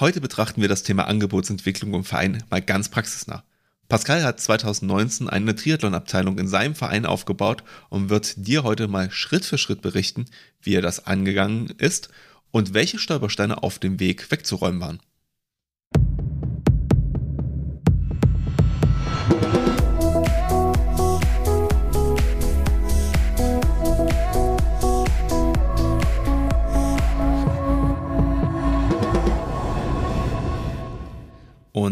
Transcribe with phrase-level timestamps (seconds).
[0.00, 3.44] Heute betrachten wir das Thema Angebotsentwicklung im Verein mal ganz praxisnah.
[3.88, 9.44] Pascal hat 2019 eine Triathlon-Abteilung in seinem Verein aufgebaut und wird dir heute mal Schritt
[9.44, 10.24] für Schritt berichten,
[10.60, 12.08] wie er das angegangen ist
[12.50, 15.00] und welche Stolpersteine auf dem Weg wegzuräumen waren.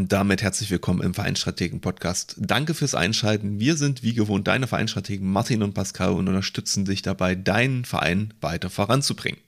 [0.03, 2.35] Und damit herzlich willkommen im Vereinstrategen Podcast.
[2.37, 3.61] Danke fürs Einschalten.
[3.61, 8.35] Wir sind wie gewohnt deine Vereinstrategen Martin und Pascal und unterstützen dich dabei, deinen Verein
[8.41, 9.39] weiter voranzubringen.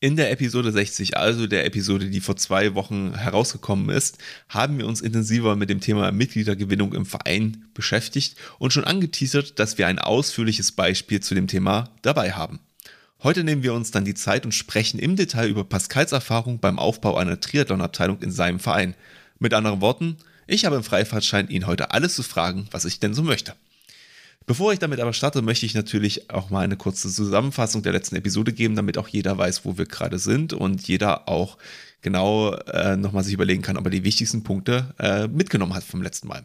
[0.00, 4.16] In der Episode 60, also der Episode, die vor zwei Wochen herausgekommen ist,
[4.48, 9.76] haben wir uns intensiver mit dem Thema Mitgliedergewinnung im Verein beschäftigt und schon angeteasert, dass
[9.76, 12.60] wir ein ausführliches Beispiel zu dem Thema dabei haben.
[13.22, 16.78] Heute nehmen wir uns dann die Zeit und sprechen im Detail über Pascals Erfahrung beim
[16.78, 18.94] Aufbau einer Triathlon-Abteilung in seinem Verein.
[19.42, 23.14] Mit anderen Worten, ich habe im Freifahrtschein ihn heute alles zu fragen, was ich denn
[23.14, 23.54] so möchte.
[24.44, 28.16] Bevor ich damit aber starte, möchte ich natürlich auch mal eine kurze Zusammenfassung der letzten
[28.16, 31.56] Episode geben, damit auch jeder weiß, wo wir gerade sind und jeder auch
[32.02, 36.02] genau äh, nochmal sich überlegen kann, ob er die wichtigsten Punkte äh, mitgenommen hat vom
[36.02, 36.44] letzten Mal.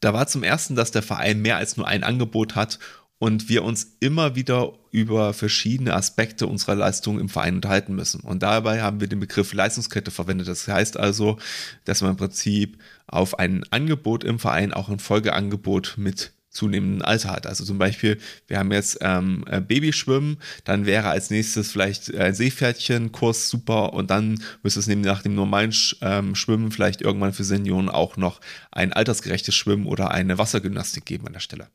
[0.00, 2.78] Da war zum ersten, dass der Verein mehr als nur ein Angebot hat
[3.18, 8.20] und wir uns immer wieder über verschiedene Aspekte unserer Leistung im Verein unterhalten müssen.
[8.20, 10.48] Und dabei haben wir den Begriff Leistungskette verwendet.
[10.48, 11.38] Das heißt also,
[11.84, 17.30] dass man im Prinzip auf ein Angebot im Verein auch ein Folgeangebot mit zunehmendem Alter
[17.30, 17.46] hat.
[17.46, 22.34] Also zum Beispiel, wir haben jetzt ähm, äh, Babyschwimmen, dann wäre als nächstes vielleicht ein
[22.34, 27.44] Seepferdchenkurs super und dann müsste es neben nach dem normalen ähm, Schwimmen vielleicht irgendwann für
[27.44, 28.40] Senioren auch noch
[28.72, 31.68] ein altersgerechtes Schwimmen oder eine Wassergymnastik geben an der Stelle.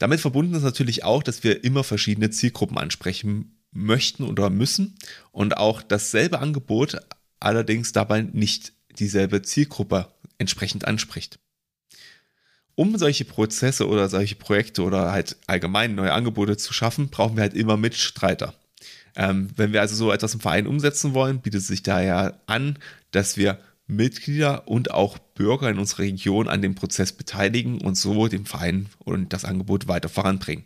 [0.00, 4.96] Damit verbunden ist natürlich auch, dass wir immer verschiedene Zielgruppen ansprechen möchten oder müssen
[5.30, 6.96] und auch dasselbe Angebot
[7.38, 11.38] allerdings dabei nicht dieselbe Zielgruppe entsprechend anspricht.
[12.74, 17.42] Um solche Prozesse oder solche Projekte oder halt allgemein neue Angebote zu schaffen, brauchen wir
[17.42, 18.54] halt immer Mitstreiter.
[19.16, 22.78] Ähm, wenn wir also so etwas im Verein umsetzen wollen, bietet es sich daher an,
[23.10, 23.58] dass wir
[23.90, 28.86] Mitglieder und auch Bürger in unserer Region an dem Prozess beteiligen und so den Verein
[28.98, 30.64] und das Angebot weiter voranbringen.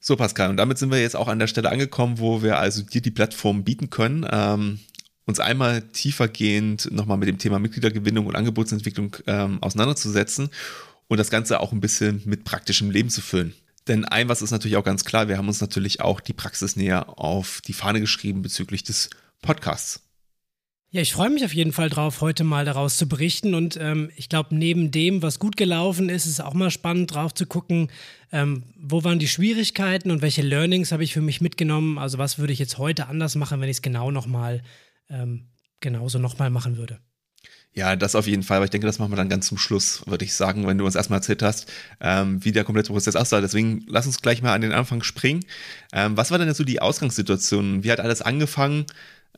[0.00, 2.82] So, Pascal, und damit sind wir jetzt auch an der Stelle angekommen, wo wir also
[2.82, 4.78] dir die Plattform bieten können, ähm,
[5.26, 10.50] uns einmal tiefergehend nochmal mit dem Thema Mitgliedergewinnung und Angebotsentwicklung ähm, auseinanderzusetzen
[11.08, 13.54] und das Ganze auch ein bisschen mit praktischem Leben zu füllen.
[13.88, 16.76] Denn ein was ist natürlich auch ganz klar, wir haben uns natürlich auch die Praxis
[16.76, 19.10] näher auf die Fahne geschrieben bezüglich des
[19.42, 20.07] Podcasts.
[20.90, 23.54] Ja, ich freue mich auf jeden Fall drauf, heute mal daraus zu berichten.
[23.54, 27.12] Und ähm, ich glaube, neben dem, was gut gelaufen ist, ist es auch mal spannend,
[27.12, 27.90] drauf zu gucken,
[28.32, 31.98] ähm, wo waren die Schwierigkeiten und welche Learnings habe ich für mich mitgenommen.
[31.98, 34.62] Also was würde ich jetzt heute anders machen, wenn ich es genau nochmal
[35.10, 35.48] ähm,
[35.80, 36.98] genauso nochmal machen würde.
[37.74, 40.02] Ja, das auf jeden Fall, aber ich denke, das machen wir dann ganz zum Schluss,
[40.06, 41.70] würde ich sagen, wenn du uns erstmal erzählt hast,
[42.00, 43.40] ähm, wie der komplette Prozess aussah.
[43.40, 45.44] Deswegen lass uns gleich mal an den Anfang springen.
[45.92, 47.84] Ähm, was war denn so die Ausgangssituation?
[47.84, 48.86] Wie hat alles angefangen?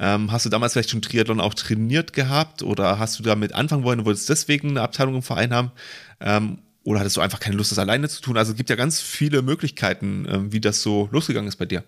[0.03, 3.85] Ähm, hast du damals vielleicht schon Triathlon auch trainiert gehabt oder hast du damit anfangen
[3.85, 5.73] wollen und wolltest deswegen eine Abteilung im Verein haben?
[6.21, 8.39] Ähm, oder hattest du einfach keine Lust, das alleine zu tun?
[8.39, 11.85] Also es gibt ja ganz viele Möglichkeiten, ähm, wie das so losgegangen ist bei dir.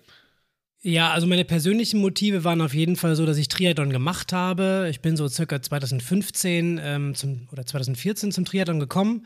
[0.83, 4.87] Ja, also meine persönlichen Motive waren auf jeden Fall so, dass ich Triathlon gemacht habe.
[4.91, 9.25] Ich bin so circa 2015 ähm, zum, oder 2014 zum Triathlon gekommen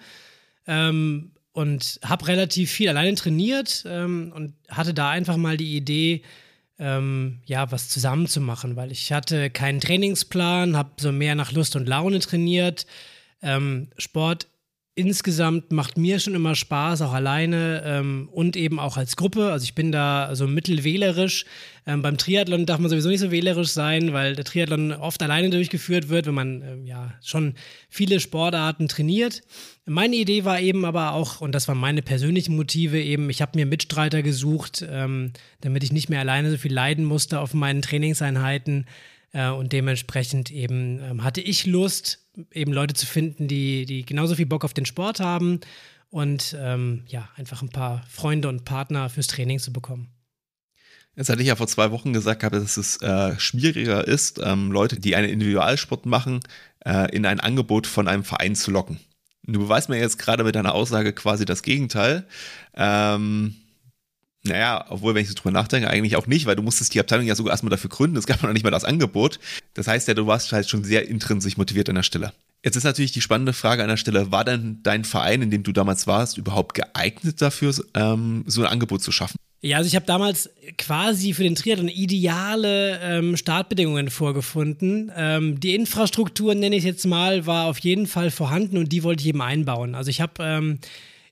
[0.65, 6.21] ähm, und habe relativ viel alleine trainiert ähm, und hatte da einfach mal die Idee,
[6.79, 11.51] ähm, ja, was zusammen zu machen, weil ich hatte keinen Trainingsplan, habe so mehr nach
[11.51, 12.85] Lust und Laune trainiert.
[13.41, 14.47] Ähm, Sport
[14.97, 19.52] insgesamt macht mir schon immer Spaß, auch alleine ähm, und eben auch als Gruppe.
[19.52, 21.46] Also ich bin da so mittelwählerisch.
[21.85, 25.52] Ähm, beim Triathlon darf man sowieso nicht so wählerisch sein, weil der Triathlon oft alleine
[25.52, 27.53] durchgeführt wird, wenn man ähm, ja schon
[27.90, 29.44] viele Sportarten trainiert.
[29.85, 33.52] Meine Idee war eben aber auch, und das waren meine persönlichen Motive eben, ich habe
[33.56, 35.31] mir Mitstreiter gesucht, ähm,
[35.62, 38.88] damit ich nicht mehr alleine so viel leiden musste auf meinen Trainingseinheiten.
[39.31, 44.35] Äh, und dementsprechend eben ähm, hatte ich Lust, eben Leute zu finden, die, die genauso
[44.35, 45.59] viel Bock auf den Sport haben
[46.09, 50.09] und ähm, ja, einfach ein paar Freunde und Partner fürs Training zu bekommen.
[51.16, 54.99] Jetzt hatte ich ja vor zwei Wochen gesagt, dass es äh, schwieriger ist, ähm, Leute,
[54.99, 56.41] die einen Individualsport machen,
[56.85, 58.99] äh, in ein Angebot von einem Verein zu locken.
[59.43, 62.28] Du beweist mir jetzt gerade mit deiner Aussage quasi das Gegenteil.
[62.75, 63.55] Ähm,
[64.47, 67.26] naja, obwohl, wenn ich so drüber nachdenke, eigentlich auch nicht, weil du musstest die Abteilung
[67.26, 68.17] ja sogar erstmal dafür gründen.
[68.17, 69.40] Es gab noch nicht mal das Angebot.
[69.73, 72.34] Das heißt ja, du warst halt schon sehr intrinsisch motiviert an der Stelle.
[72.64, 75.64] Jetzt ist natürlich die spannende Frage an der Stelle, war denn dein Verein, in dem
[75.64, 79.38] du damals warst, überhaupt geeignet dafür, ähm, so ein Angebot zu schaffen?
[79.61, 85.11] Ja, also ich habe damals quasi für den Triathlon ideale ähm, Startbedingungen vorgefunden.
[85.16, 89.22] Ähm, die Infrastruktur, nenne ich jetzt mal, war auf jeden Fall vorhanden und die wollte
[89.22, 89.96] ich eben einbauen.
[89.96, 90.79] Also ich habe ähm,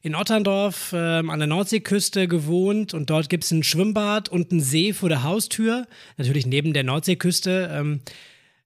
[0.05, 4.61] in Otterndorf ähm, an der Nordseeküste gewohnt und dort gibt es ein Schwimmbad und einen
[4.61, 5.87] See vor der Haustür,
[6.17, 7.71] natürlich neben der Nordseeküste.
[7.73, 8.01] Ähm,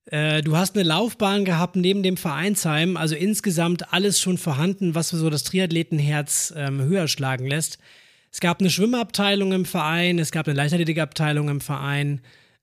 [0.08, 5.12] äh, du hast eine Laufbahn gehabt neben dem Vereinsheim, also insgesamt alles schon vorhanden, was
[5.12, 7.78] so das Triathletenherz ähm, höher schlagen lässt.
[8.34, 12.20] Es gab eine Schwimmabteilung im Verein, es gab eine Leichtathletikabteilung im Verein.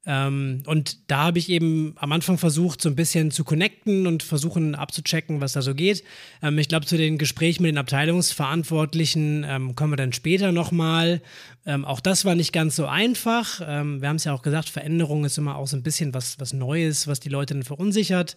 [0.07, 4.23] Ähm, und da habe ich eben am Anfang versucht, so ein bisschen zu connecten und
[4.23, 6.05] versuchen abzuchecken, was da so geht.
[6.43, 11.21] Ähm, ich glaube, zu den Gesprächen mit den Abteilungsverantwortlichen ähm, kommen wir dann später nochmal.
[11.67, 13.61] Ähm, auch das war nicht ganz so einfach.
[13.67, 16.39] Ähm, wir haben es ja auch gesagt, Veränderung ist immer auch so ein bisschen was,
[16.39, 18.37] was Neues, was die Leute dann verunsichert.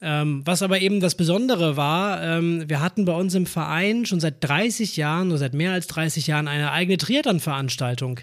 [0.00, 4.20] Ähm, was aber eben das Besondere war, ähm, wir hatten bei uns im Verein schon
[4.20, 8.20] seit 30 Jahren oder seit mehr als 30 Jahren eine eigene Triathlon-Veranstaltung.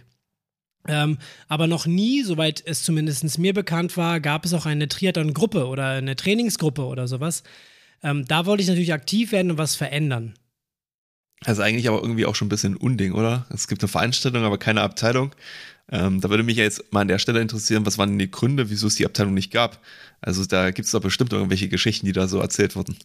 [0.87, 1.17] Ähm,
[1.47, 5.89] aber noch nie, soweit es zumindest mir bekannt war, gab es auch eine Triathlon-Gruppe oder
[5.89, 7.43] eine Trainingsgruppe oder sowas.
[8.03, 10.33] Ähm, da wollte ich natürlich aktiv werden und was verändern.
[11.43, 13.47] Also eigentlich aber irgendwie auch schon ein bisschen Unding, oder?
[13.49, 15.33] Es gibt eine Veranstaltung, aber keine Abteilung.
[15.91, 18.31] Ähm, da würde mich ja jetzt mal an der Stelle interessieren, was waren denn die
[18.31, 19.79] Gründe, wieso es die Abteilung nicht gab?
[20.21, 22.95] Also da gibt es doch bestimmt irgendwelche Geschichten, die da so erzählt wurden.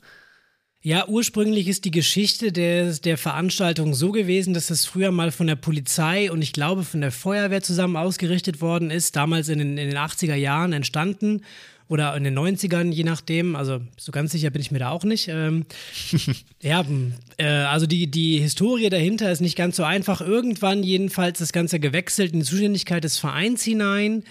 [0.87, 5.49] Ja, ursprünglich ist die Geschichte der, der Veranstaltung so gewesen, dass es früher mal von
[5.49, 9.79] der Polizei und ich glaube von der Feuerwehr zusammen ausgerichtet worden ist, damals in den,
[9.79, 11.43] in den 80er Jahren entstanden
[11.89, 13.57] oder in den 90ern, je nachdem.
[13.57, 15.27] Also so ganz sicher bin ich mir da auch nicht.
[15.27, 15.67] Ähm,
[16.63, 16.85] ja,
[17.37, 20.21] äh, also die, die Historie dahinter ist nicht ganz so einfach.
[20.21, 24.23] Irgendwann jedenfalls das Ganze gewechselt in die Zuständigkeit des Vereins hinein.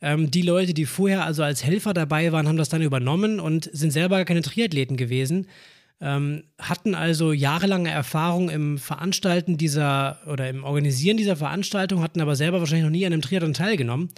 [0.00, 3.68] Ähm, die Leute, die vorher also als Helfer dabei waren, haben das dann übernommen und
[3.72, 5.48] sind selber keine Triathleten gewesen.
[6.04, 12.36] Ähm, hatten also jahrelange Erfahrung im Veranstalten dieser oder im Organisieren dieser Veranstaltung, hatten aber
[12.36, 14.10] selber wahrscheinlich noch nie an einem Triathlon teilgenommen.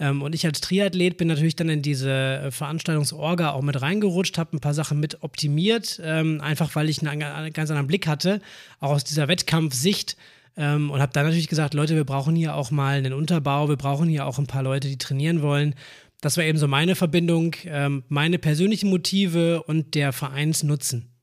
[0.00, 4.38] Ähm, und ich als Triathlet bin natürlich dann in diese äh, Veranstaltungsorga auch mit reingerutscht,
[4.38, 8.06] habe ein paar Sachen mit optimiert, ähm, einfach weil ich einen, einen, ganz anderen Blick
[8.06, 8.40] hatte,
[8.80, 10.16] auch aus dieser Wettkampfsicht.
[10.56, 13.76] Ähm, und habe dann natürlich gesagt, Leute, wir brauchen hier auch mal einen Unterbau, wir
[13.76, 15.74] brauchen hier auch ein paar Leute, die trainieren wollen.
[16.22, 21.17] Das war eben so meine Verbindung, ähm, meine persönlichen Motive und der Vereinsnutzen.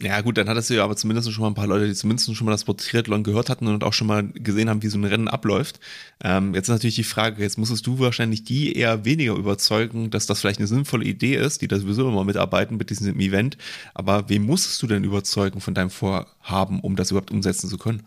[0.00, 2.32] Ja, gut, dann hattest du ja aber zumindest schon mal ein paar Leute, die zumindest
[2.36, 4.96] schon mal das Wort Triathlon gehört hatten und auch schon mal gesehen haben, wie so
[4.96, 5.80] ein Rennen abläuft.
[6.22, 10.26] Ähm, jetzt ist natürlich die Frage, jetzt musstest du wahrscheinlich die eher weniger überzeugen, dass
[10.26, 13.58] das vielleicht eine sinnvolle Idee ist, die da sowieso immer mitarbeiten mit diesem Event.
[13.92, 18.04] Aber wem musstest du denn überzeugen von deinem Vorhaben, um das überhaupt umsetzen zu können?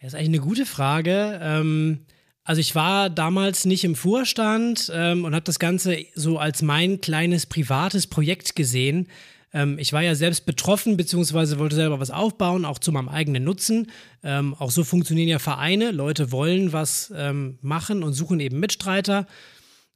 [0.00, 1.38] Das ist eigentlich eine gute Frage.
[1.42, 2.06] Ähm
[2.44, 7.00] also ich war damals nicht im Vorstand ähm, und habe das Ganze so als mein
[7.00, 9.06] kleines privates Projekt gesehen.
[9.52, 13.44] Ähm, ich war ja selbst betroffen, beziehungsweise wollte selber was aufbauen, auch zu meinem eigenen
[13.44, 13.90] Nutzen.
[14.22, 15.90] Ähm, auch so funktionieren ja Vereine.
[15.90, 19.26] Leute wollen was ähm, machen und suchen eben Mitstreiter.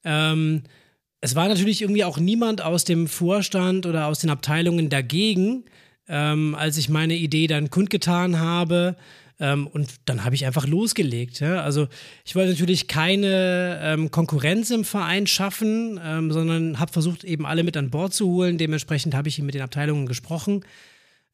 [0.05, 0.63] Ähm,
[1.21, 5.65] es war natürlich irgendwie auch niemand aus dem Vorstand oder aus den Abteilungen dagegen,
[6.09, 8.97] ähm, als ich meine Idee dann kundgetan habe.
[9.39, 11.41] Ähm, und dann habe ich einfach losgelegt.
[11.41, 11.63] Ja?
[11.63, 11.89] Also
[12.25, 17.63] ich wollte natürlich keine ähm, Konkurrenz im Verein schaffen, ähm, sondern habe versucht, eben alle
[17.63, 18.57] mit an Bord zu holen.
[18.57, 20.65] Dementsprechend habe ich mit den Abteilungen gesprochen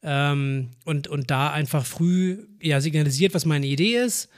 [0.02, 4.28] ähm, und, und da einfach früh ja, signalisiert, was meine Idee ist.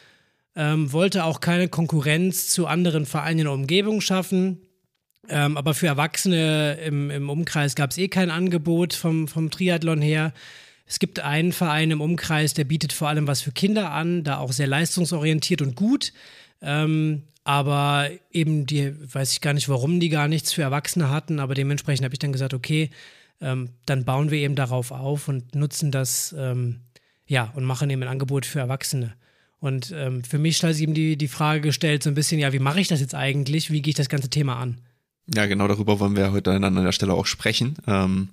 [0.57, 4.61] Ähm, wollte auch keine Konkurrenz zu anderen Vereinen in der Umgebung schaffen.
[5.29, 10.03] Ähm, aber für Erwachsene im, im Umkreis gab es eh kein Angebot vom, vom Triathlon
[10.03, 10.35] her.
[10.87, 14.39] Es gibt einen Verein im Umkreis, der bietet vor allem was für Kinder an, da
[14.39, 16.13] auch sehr leistungsorientiert und gut.
[16.61, 21.41] Ähm, aber eben die, weiß ich gar nicht, warum die gar nichts für Erwachsene hatten,
[21.41, 22.91] aber dementsprechend habe ich dann gesagt, okay,
[23.41, 26.81] ähm, dann bauen wir eben darauf auf und nutzen das, ähm,
[27.27, 29.15] ja, und machen eben ein Angebot für Erwachsene.
[29.61, 32.53] Und ähm, für mich stellt sich eben die, die Frage gestellt, so ein bisschen, ja,
[32.53, 33.71] wie mache ich das jetzt eigentlich?
[33.71, 34.79] Wie gehe ich das ganze Thema an?
[35.35, 37.77] Ja, genau darüber wollen wir heute an der Stelle auch sprechen.
[37.87, 38.29] Ähm,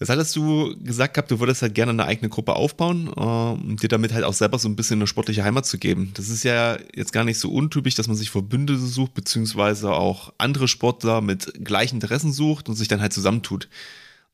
[0.00, 3.88] Jetzt hattest du gesagt gehabt, du würdest halt gerne eine eigene Gruppe aufbauen, um dir
[3.88, 6.10] damit halt auch selber so ein bisschen eine sportliche Heimat zu geben.
[6.14, 10.32] Das ist ja jetzt gar nicht so untypisch, dass man sich Verbündete sucht, beziehungsweise auch
[10.36, 13.68] andere Sportler mit gleichen Interessen sucht und sich dann halt zusammentut.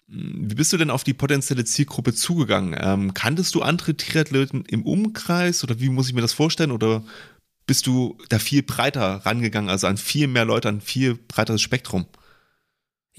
[0.06, 2.74] Wie bist du denn auf die potenzielle Zielgruppe zugegangen?
[2.80, 6.72] Ähm, kanntest du andere Triathleten im Umkreis oder wie muss ich mir das vorstellen?
[6.72, 7.04] Oder
[7.66, 12.06] bist du da viel breiter rangegangen, also an viel mehr Leute, an viel breiteres Spektrum?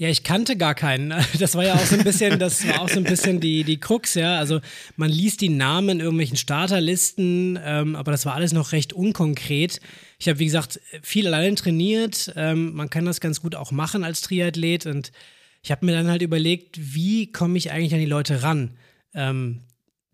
[0.02, 1.14] Ja, ich kannte gar keinen.
[1.38, 3.78] Das war ja auch so ein bisschen, das war auch so ein bisschen die, die
[3.78, 4.36] Krux, ja.
[4.36, 4.60] Also
[4.96, 9.78] man liest die Namen in irgendwelchen Starterlisten, ähm, aber das war alles noch recht unkonkret.
[10.18, 12.32] Ich habe, wie gesagt, viel allein trainiert.
[12.34, 15.12] Ähm, man kann das ganz gut auch machen als Triathlet und
[15.62, 18.76] ich habe mir dann halt überlegt, wie komme ich eigentlich an die Leute ran?
[19.14, 19.60] Ähm,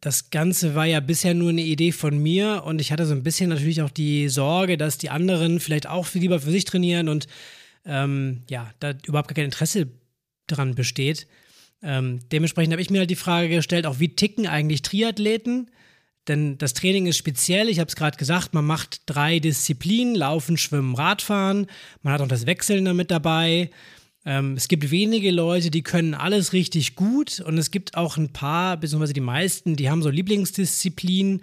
[0.02, 3.22] das Ganze war ja bisher nur eine Idee von mir und ich hatte so ein
[3.22, 7.08] bisschen natürlich auch die Sorge, dass die anderen vielleicht auch viel lieber für sich trainieren
[7.08, 7.26] und
[7.88, 9.88] ähm, ja, da überhaupt gar kein Interesse
[10.46, 11.26] dran besteht.
[11.82, 15.70] Ähm, dementsprechend habe ich mir halt die Frage gestellt, auch wie ticken eigentlich Triathleten?
[16.28, 20.58] Denn das Training ist speziell, ich habe es gerade gesagt, man macht drei Disziplinen, Laufen,
[20.58, 21.66] Schwimmen, Radfahren,
[22.02, 23.70] man hat auch das Wechseln damit dabei.
[24.26, 28.32] Ähm, es gibt wenige Leute, die können alles richtig gut und es gibt auch ein
[28.32, 31.40] paar, beziehungsweise die meisten, die haben so Lieblingsdisziplinen.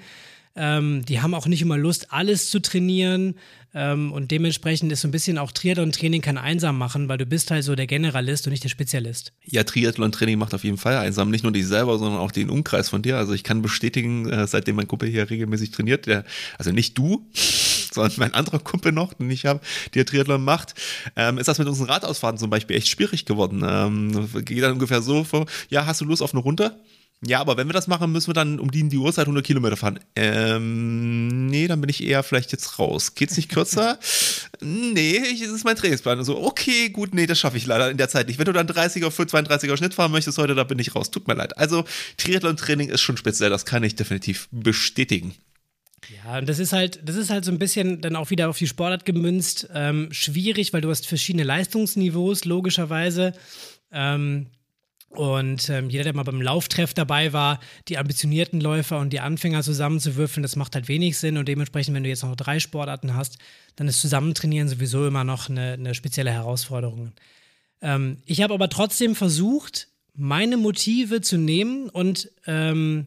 [0.56, 3.36] Ähm, die haben auch nicht immer Lust, alles zu trainieren.
[3.74, 7.52] Ähm, und dementsprechend ist so ein bisschen auch Triathlon-Training kann einsam machen, weil du bist
[7.52, 9.34] halt so der Generalist und nicht der Spezialist.
[9.44, 11.30] Ja, Triathlon-Training macht auf jeden Fall einsam.
[11.30, 13.18] Nicht nur dich selber, sondern auch den Umkreis von dir.
[13.18, 16.24] Also ich kann bestätigen, äh, seitdem mein Kumpel hier regelmäßig trainiert, der,
[16.58, 17.30] also nicht du,
[17.92, 19.60] sondern mein anderer Kumpel noch, den ich habe,
[19.94, 20.74] der Triathlon macht,
[21.18, 23.62] ähm, ist das mit unseren Radausfahrten zum Beispiel echt schwierig geworden.
[23.68, 26.80] Ähm, geht dann ungefähr so vor, ja, hast du Lust auf eine Runde?
[27.24, 29.78] Ja, aber wenn wir das machen, müssen wir dann um die, die Uhrzeit 100 Kilometer
[29.78, 30.00] fahren.
[30.16, 33.16] Ähm, nee, dann bin ich eher vielleicht jetzt raus.
[33.16, 33.98] Geht's nicht kürzer?
[34.62, 36.20] nee, ich, das ist mein Trainingsplan.
[36.20, 38.38] Und so, okay, gut, nee, das schaffe ich leider in der Zeit nicht.
[38.38, 41.10] Wenn du dann 30er, 32er Schnitt fahren möchtest heute, da bin ich raus.
[41.10, 41.58] Tut mir leid.
[41.58, 41.86] Also,
[42.18, 45.34] Triathlon-Training ist schon speziell, das kann ich definitiv bestätigen.
[46.24, 48.58] Ja, und das ist halt, das ist halt so ein bisschen dann auch wieder auf
[48.58, 49.70] die Sportart gemünzt.
[49.74, 53.34] Ähm, schwierig, weil du hast verschiedene Leistungsniveaus, logischerweise.
[53.92, 54.48] Ähm,
[55.10, 59.64] und ähm, jeder, der mal beim Lauftreff dabei war, die ambitionierten Läufer und die Anfänger
[59.64, 61.38] zusammenzuwürfeln, das macht halt wenig Sinn.
[61.38, 63.38] Und dementsprechend, wenn du jetzt noch drei Sportarten hast,
[63.76, 67.14] dann ist Zusammentrainieren sowieso immer noch eine, eine spezielle Herausforderung.
[67.82, 73.06] Ähm, ich habe aber trotzdem versucht, meine Motive zu nehmen und ähm,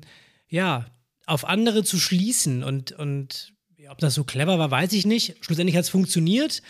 [0.49, 0.87] ja,
[1.26, 2.64] auf andere zu schließen.
[2.64, 3.52] Und, und
[3.90, 5.37] ob das so clever war, weiß ich nicht.
[5.40, 6.62] Schlussendlich hat es funktioniert.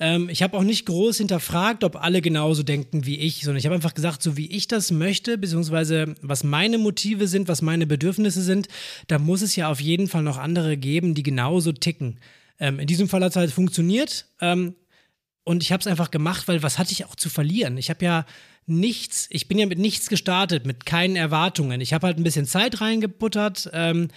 [0.00, 3.66] Ähm, ich habe auch nicht groß hinterfragt, ob alle genauso denken wie ich, sondern ich
[3.66, 7.86] habe einfach gesagt, so wie ich das möchte, beziehungsweise was meine Motive sind, was meine
[7.86, 8.68] Bedürfnisse sind,
[9.06, 12.18] da muss es ja auf jeden Fall noch andere geben, die genauso ticken.
[12.58, 14.26] Ähm, in diesem Fall hat es halt funktioniert.
[14.40, 14.74] Ähm,
[15.44, 17.76] und ich habe es einfach gemacht, weil was hatte ich auch zu verlieren?
[17.76, 18.26] Ich habe ja
[18.66, 21.80] nichts, ich bin ja mit nichts gestartet, mit keinen Erwartungen.
[21.80, 23.70] Ich habe halt ein bisschen Zeit reingebuttert.
[23.72, 24.08] Ähm,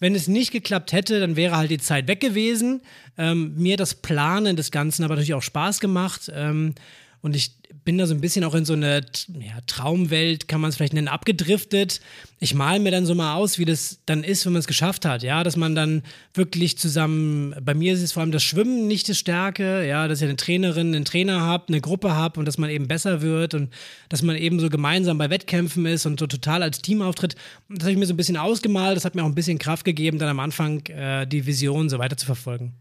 [0.00, 2.80] wenn es nicht geklappt hätte, dann wäre halt die Zeit weg gewesen.
[3.16, 6.30] Ähm, mir das Planen des Ganzen aber natürlich auch Spaß gemacht.
[6.34, 6.74] Ähm,
[7.22, 7.52] und ich
[7.84, 10.92] bin da so ein bisschen auch in so eine ja, Traumwelt, kann man es vielleicht
[10.92, 12.00] nennen, abgedriftet.
[12.38, 15.04] Ich male mir dann so mal aus, wie das dann ist, wenn man es geschafft
[15.04, 15.22] hat.
[15.22, 16.02] Ja, dass man dann
[16.34, 20.20] wirklich zusammen, bei mir ist es vor allem das Schwimmen nicht die Stärke, ja, dass
[20.20, 23.54] ich eine Trainerin, einen Trainer habe, eine Gruppe habe und dass man eben besser wird
[23.54, 23.70] und
[24.08, 27.34] dass man eben so gemeinsam bei Wettkämpfen ist und so total als Team auftritt.
[27.68, 28.96] Das habe ich mir so ein bisschen ausgemalt.
[28.96, 31.98] Das hat mir auch ein bisschen Kraft gegeben, dann am Anfang äh, die Vision so
[31.98, 32.74] weiter zu verfolgen.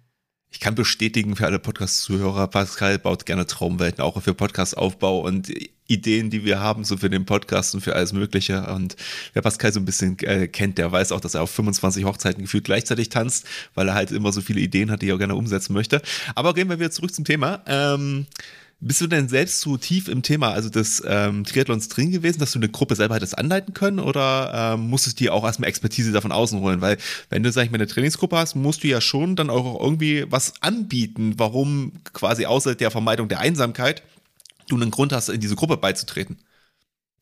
[0.51, 5.51] Ich kann bestätigen für alle Podcast-Zuhörer, Pascal baut gerne Traumwelten, auch für Podcast-Aufbau und
[5.85, 8.65] Ideen, die wir haben, so für den Podcast und für alles Mögliche.
[8.73, 8.95] Und
[9.33, 12.43] wer Pascal so ein bisschen äh, kennt, der weiß auch, dass er auf 25 Hochzeiten
[12.43, 15.73] gefühlt gleichzeitig tanzt, weil er halt immer so viele Ideen hat, die er gerne umsetzen
[15.73, 16.01] möchte.
[16.35, 17.61] Aber gehen wir wieder zurück zum Thema.
[17.67, 18.25] Ähm,
[18.81, 22.53] bist du denn selbst so tief im Thema, also des ähm, Triathlons drin gewesen, dass
[22.53, 26.11] du eine Gruppe selber hättest anleiten können oder ähm, musstest du dir auch erstmal Expertise
[26.11, 26.79] davon außen holen?
[26.79, 26.97] Weil
[27.29, 30.25] wenn du, sag ich mal, eine Trainingsgruppe hast, musst du ja schon dann auch irgendwie
[30.29, 34.01] was anbieten, warum quasi außer der Vermeidung der Einsamkeit
[34.69, 36.37] du einen Grund hast, in diese Gruppe beizutreten.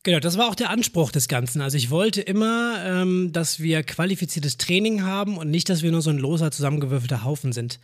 [0.03, 1.61] Genau, das war auch der Anspruch des Ganzen.
[1.61, 6.01] Also ich wollte immer, ähm, dass wir qualifiziertes Training haben und nicht, dass wir nur
[6.01, 7.79] so ein loser zusammengewürfelter Haufen sind.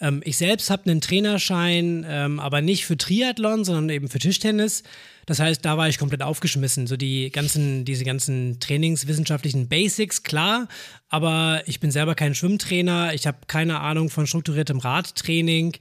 [0.00, 4.82] Ähm, ich selbst habe einen Trainerschein, ähm, aber nicht für Triathlon, sondern eben für Tischtennis.
[5.26, 6.86] Das heißt, da war ich komplett aufgeschmissen.
[6.86, 10.68] So die ganzen, diese ganzen trainingswissenschaftlichen Basics, klar,
[11.08, 15.76] aber ich bin selber kein Schwimmtrainer, ich habe keine Ahnung von strukturiertem Radtraining.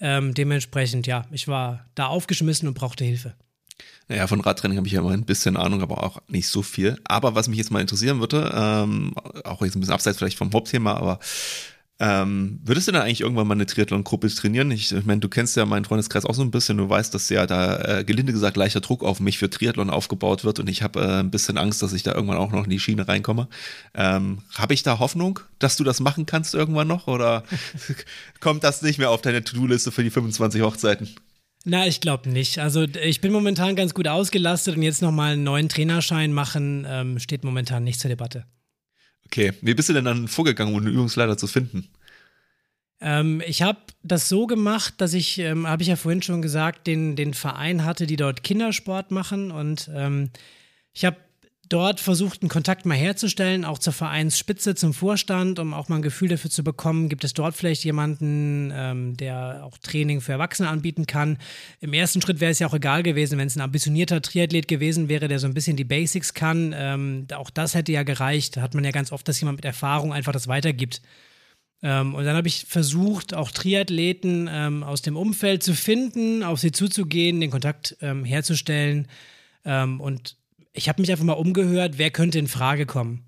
[0.00, 3.34] Ähm, dementsprechend, ja, ich war da aufgeschmissen und brauchte Hilfe.
[4.08, 6.98] Naja, von Radtraining habe ich ja immer ein bisschen Ahnung, aber auch nicht so viel.
[7.04, 10.52] Aber was mich jetzt mal interessieren würde, ähm, auch jetzt ein bisschen abseits vielleicht vom
[10.52, 11.20] Hauptthema, aber
[12.00, 14.70] ähm, würdest du dann eigentlich irgendwann mal eine Triathlon-Gruppe trainieren?
[14.72, 16.76] Ich, ich meine, du kennst ja meinen Freundeskreis auch so ein bisschen.
[16.76, 20.44] Du weißt, dass ja da äh, gelinde gesagt leichter Druck auf mich für Triathlon aufgebaut
[20.44, 22.70] wird und ich habe äh, ein bisschen Angst, dass ich da irgendwann auch noch in
[22.70, 23.48] die Schiene reinkomme.
[23.94, 27.44] Ähm, habe ich da Hoffnung, dass du das machen kannst irgendwann noch oder
[28.40, 31.08] kommt das nicht mehr auf deine To-Do-Liste für die 25 Hochzeiten?
[31.64, 32.58] Na, ich glaube nicht.
[32.58, 37.20] Also ich bin momentan ganz gut ausgelastet und jetzt nochmal einen neuen Trainerschein machen, ähm,
[37.20, 38.44] steht momentan nicht zur Debatte.
[39.34, 41.88] Okay, wie bist du denn dann vorgegangen, um einen Übungsleiter zu finden?
[43.00, 46.86] Ähm, ich habe das so gemacht, dass ich, ähm, habe ich ja vorhin schon gesagt,
[46.86, 50.30] den, den Verein hatte, die dort Kindersport machen und ähm,
[50.92, 51.16] ich habe
[51.68, 56.02] dort versucht, einen Kontakt mal herzustellen, auch zur Vereinsspitze, zum Vorstand, um auch mal ein
[56.02, 60.68] Gefühl dafür zu bekommen, gibt es dort vielleicht jemanden, ähm, der auch Training für Erwachsene
[60.68, 61.38] anbieten kann.
[61.80, 65.08] Im ersten Schritt wäre es ja auch egal gewesen, wenn es ein ambitionierter Triathlet gewesen
[65.08, 66.74] wäre, der so ein bisschen die Basics kann.
[66.76, 68.56] Ähm, auch das hätte ja gereicht.
[68.56, 71.02] Da hat man ja ganz oft, dass jemand mit Erfahrung einfach das weitergibt.
[71.82, 76.58] Ähm, und dann habe ich versucht, auch Triathleten ähm, aus dem Umfeld zu finden, auf
[76.58, 79.06] sie zuzugehen, den Kontakt ähm, herzustellen
[79.66, 80.36] ähm, und
[80.74, 83.24] ich habe mich einfach mal umgehört, wer könnte in Frage kommen.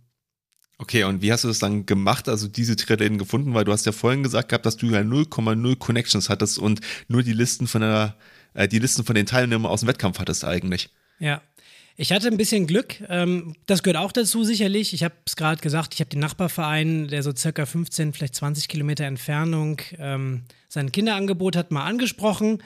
[0.78, 3.54] Okay, und wie hast du das dann gemacht, also diese Triathleten gefunden?
[3.54, 7.22] Weil du hast ja vorhin gesagt gehabt, dass du ja 0,0 Connections hattest und nur
[7.22, 8.16] die Listen von der,
[8.52, 10.90] äh, die Listen von den Teilnehmern aus dem Wettkampf hattest eigentlich.
[11.18, 11.40] Ja.
[11.98, 13.00] Ich hatte ein bisschen Glück.
[13.08, 14.92] Ähm, das gehört auch dazu sicherlich.
[14.92, 18.68] Ich habe es gerade gesagt, ich habe den Nachbarverein, der so circa 15, vielleicht 20
[18.68, 22.62] Kilometer Entfernung ähm, sein Kinderangebot hat, mal angesprochen.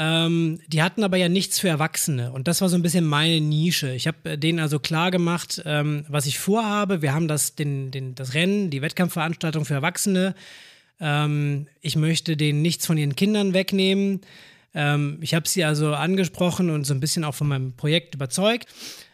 [0.00, 3.40] Ähm, die hatten aber ja nichts für Erwachsene und das war so ein bisschen meine
[3.40, 3.92] Nische.
[3.94, 7.02] Ich habe äh, denen also klar gemacht, ähm, was ich vorhabe.
[7.02, 10.36] Wir haben das, den, den, das Rennen, die Wettkampfveranstaltung für Erwachsene.
[11.00, 14.20] Ähm, ich möchte denen nichts von ihren Kindern wegnehmen.
[14.72, 18.68] Ähm, ich habe sie also angesprochen und so ein bisschen auch von meinem Projekt überzeugt.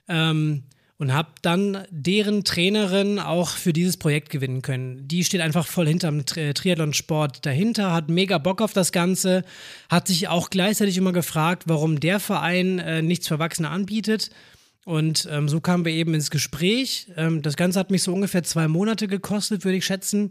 [0.06, 0.64] Ähm,
[1.04, 5.06] und habe dann deren Trainerin auch für dieses Projekt gewinnen können.
[5.06, 9.44] Die steht einfach voll hinterm Tri Triathlon-Sport dahinter, hat mega Bock auf das Ganze,
[9.90, 14.30] hat sich auch gleichzeitig immer gefragt, warum der Verein äh, nichts für Erwachsene anbietet.
[14.86, 17.08] Und ähm, so kamen wir eben ins Gespräch.
[17.18, 20.30] Ähm, das Ganze hat mich so ungefähr zwei Monate gekostet, würde ich schätzen.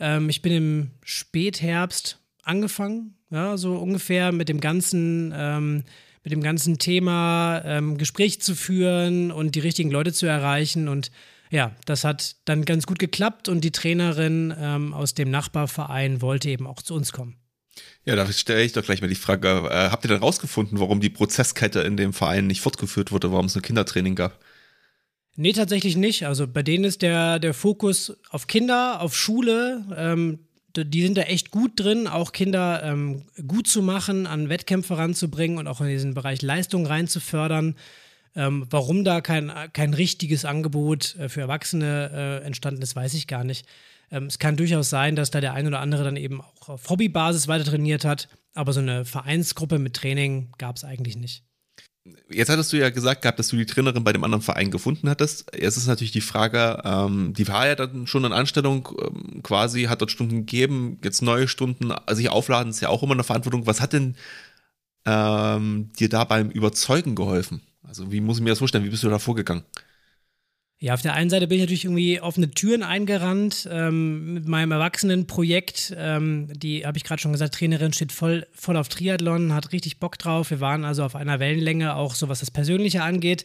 [0.00, 5.84] Ähm, ich bin im Spätherbst angefangen, ja, so ungefähr mit dem ganzen ähm,
[6.28, 10.86] mit dem ganzen Thema ähm, Gespräch zu führen und die richtigen Leute zu erreichen.
[10.86, 11.10] Und
[11.50, 16.50] ja, das hat dann ganz gut geklappt und die Trainerin ähm, aus dem Nachbarverein wollte
[16.50, 17.38] eben auch zu uns kommen.
[18.04, 21.00] Ja, da stelle ich doch gleich mal die Frage, äh, habt ihr dann rausgefunden, warum
[21.00, 24.38] die Prozesskette in dem Verein nicht fortgeführt wurde, warum es ein Kindertraining gab?
[25.36, 26.26] Nee, tatsächlich nicht.
[26.26, 29.86] Also bei denen ist der, der Fokus auf Kinder, auf Schule.
[29.96, 30.40] Ähm,
[30.76, 35.58] die sind da echt gut drin, auch Kinder ähm, gut zu machen, an Wettkämpfe ranzubringen
[35.58, 37.74] und auch in diesen Bereich Leistung reinzufördern.
[38.36, 43.26] Ähm, warum da kein, kein richtiges Angebot äh, für Erwachsene äh, entstanden ist, weiß ich
[43.26, 43.66] gar nicht.
[44.10, 46.88] Ähm, es kann durchaus sein, dass da der ein oder andere dann eben auch auf
[46.88, 51.47] Hobbybasis weiter trainiert hat, aber so eine Vereinsgruppe mit Training gab es eigentlich nicht.
[52.30, 55.08] Jetzt hattest du ja gesagt gehabt, dass du die Trainerin bei dem anderen Verein gefunden
[55.08, 55.50] hattest.
[55.58, 59.84] Jetzt ist natürlich die Frage, ähm, die war ja dann schon in Anstellung ähm, quasi,
[59.84, 63.24] hat dort Stunden gegeben, jetzt neue Stunden, also sich aufladen ist ja auch immer eine
[63.24, 63.66] Verantwortung.
[63.66, 64.16] Was hat denn
[65.06, 67.62] ähm, dir da beim Überzeugen geholfen?
[67.82, 68.84] Also wie muss ich mir das vorstellen?
[68.84, 69.64] Wie bist du da vorgegangen?
[70.80, 74.70] Ja, auf der einen Seite bin ich natürlich irgendwie offene Türen eingerannt ähm, mit meinem
[74.70, 75.92] Erwachsenenprojekt.
[75.96, 79.98] Ähm, die, habe ich gerade schon gesagt, Trainerin steht voll, voll auf Triathlon, hat richtig
[79.98, 80.50] Bock drauf.
[80.50, 83.44] Wir waren also auf einer Wellenlänge, auch so was das Persönliche angeht.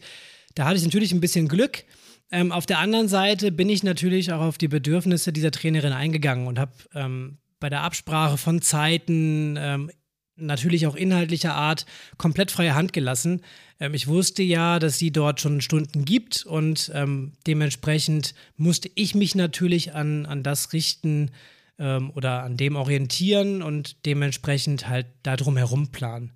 [0.54, 1.86] Da hatte ich natürlich ein bisschen Glück.
[2.32, 6.46] Ähm, auf der anderen Seite bin ich natürlich auch auf die Bedürfnisse dieser Trainerin eingegangen
[6.46, 9.90] und habe ähm, bei der Absprache von Zeiten, ähm,
[10.36, 11.86] natürlich auch inhaltlicher Art
[12.18, 13.42] komplett freie Hand gelassen.
[13.80, 19.16] Ähm, ich wusste ja, dass sie dort schon Stunden gibt und ähm, dementsprechend musste ich
[19.16, 21.32] mich natürlich an, an das richten
[21.80, 26.32] ähm, oder an dem orientieren und dementsprechend halt darum herum planen.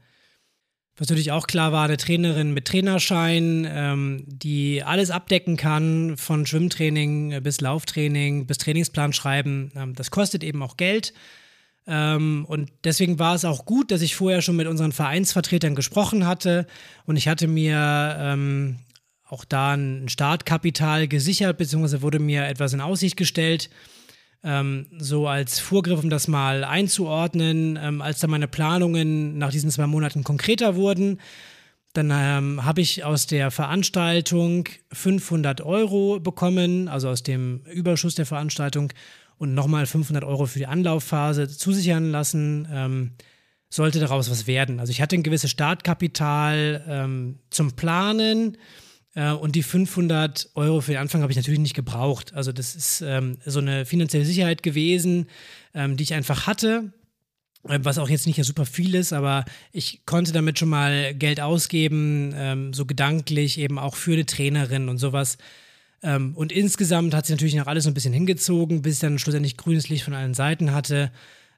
[0.99, 6.47] Was natürlich auch klar war, eine Trainerin mit Trainerschein, ähm, die alles abdecken kann, von
[6.47, 9.71] Schwimmtraining bis Lauftraining bis Trainingsplan schreiben.
[9.75, 11.13] Ähm, das kostet eben auch Geld.
[11.87, 16.27] Ähm, und deswegen war es auch gut, dass ich vorher schon mit unseren Vereinsvertretern gesprochen
[16.27, 16.67] hatte
[17.05, 18.79] und ich hatte mir ähm,
[19.29, 23.69] auch da ein Startkapital gesichert, beziehungsweise wurde mir etwas in Aussicht gestellt,
[24.43, 29.71] ähm, so als Vorgriff, um das mal einzuordnen, ähm, als dann meine Planungen nach diesen
[29.71, 31.19] zwei Monaten konkreter wurden.
[31.93, 38.25] Dann ähm, habe ich aus der Veranstaltung 500 Euro bekommen, also aus dem Überschuss der
[38.25, 38.93] Veranstaltung
[39.37, 43.11] und nochmal 500 Euro für die Anlaufphase zusichern lassen, ähm,
[43.69, 44.79] sollte daraus was werden.
[44.79, 48.57] Also ich hatte ein gewisses Startkapital ähm, zum Planen
[49.15, 52.33] äh, und die 500 Euro für den Anfang habe ich natürlich nicht gebraucht.
[52.33, 55.27] Also das ist ähm, so eine finanzielle Sicherheit gewesen,
[55.73, 56.93] ähm, die ich einfach hatte
[57.67, 61.41] äh, was auch jetzt nicht super viel ist, aber ich konnte damit schon mal Geld
[61.41, 65.37] ausgeben, ähm, so gedanklich eben auch für eine Trainerin und sowas.
[66.03, 69.19] Ähm, und insgesamt hat sich natürlich noch alles so ein bisschen hingezogen, bis ich dann
[69.19, 71.11] schlussendlich grünes Licht von allen Seiten hatte.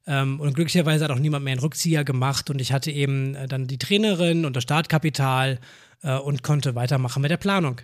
[0.07, 3.47] Ähm, und glücklicherweise hat auch niemand mehr einen Rückzieher gemacht und ich hatte eben äh,
[3.47, 5.59] dann die Trainerin und das Startkapital
[6.03, 7.81] äh, und konnte weitermachen mit der Planung.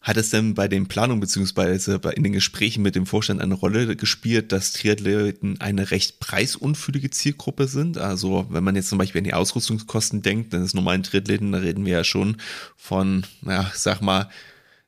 [0.00, 3.96] Hat es denn bei den Planungen beziehungsweise in den Gesprächen mit dem Vorstand eine Rolle
[3.96, 7.98] gespielt, dass Triathleten eine recht preisunfühlige Zielgruppe sind?
[7.98, 11.58] Also wenn man jetzt zum Beispiel an die Ausrüstungskosten denkt, dann ist normalen Triathleten, da
[11.58, 12.36] reden wir ja schon
[12.76, 14.30] von, ja, sag mal,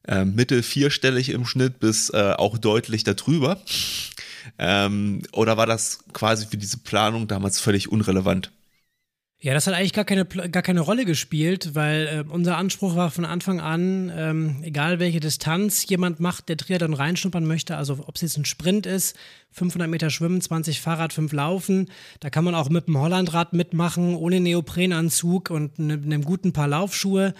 [0.09, 3.61] äh, mittel vierstellig im Schnitt bis äh, auch deutlich darüber.
[4.59, 8.51] Ähm, oder war das quasi für diese Planung damals völlig unrelevant?
[9.40, 13.12] Ja, das hat eigentlich gar keine, gar keine Rolle gespielt, weil äh, unser Anspruch war
[13.12, 18.16] von Anfang an, ähm, egal welche Distanz jemand macht, der Triathlon reinschnuppern möchte, also ob
[18.16, 19.16] es jetzt ein Sprint ist,
[19.53, 24.16] 500 Meter Schwimmen, 20 Fahrrad, 5 Laufen, da kann man auch mit dem Hollandrad mitmachen,
[24.16, 27.33] ohne Neoprenanzug und ne, einem guten Paar Laufschuhe.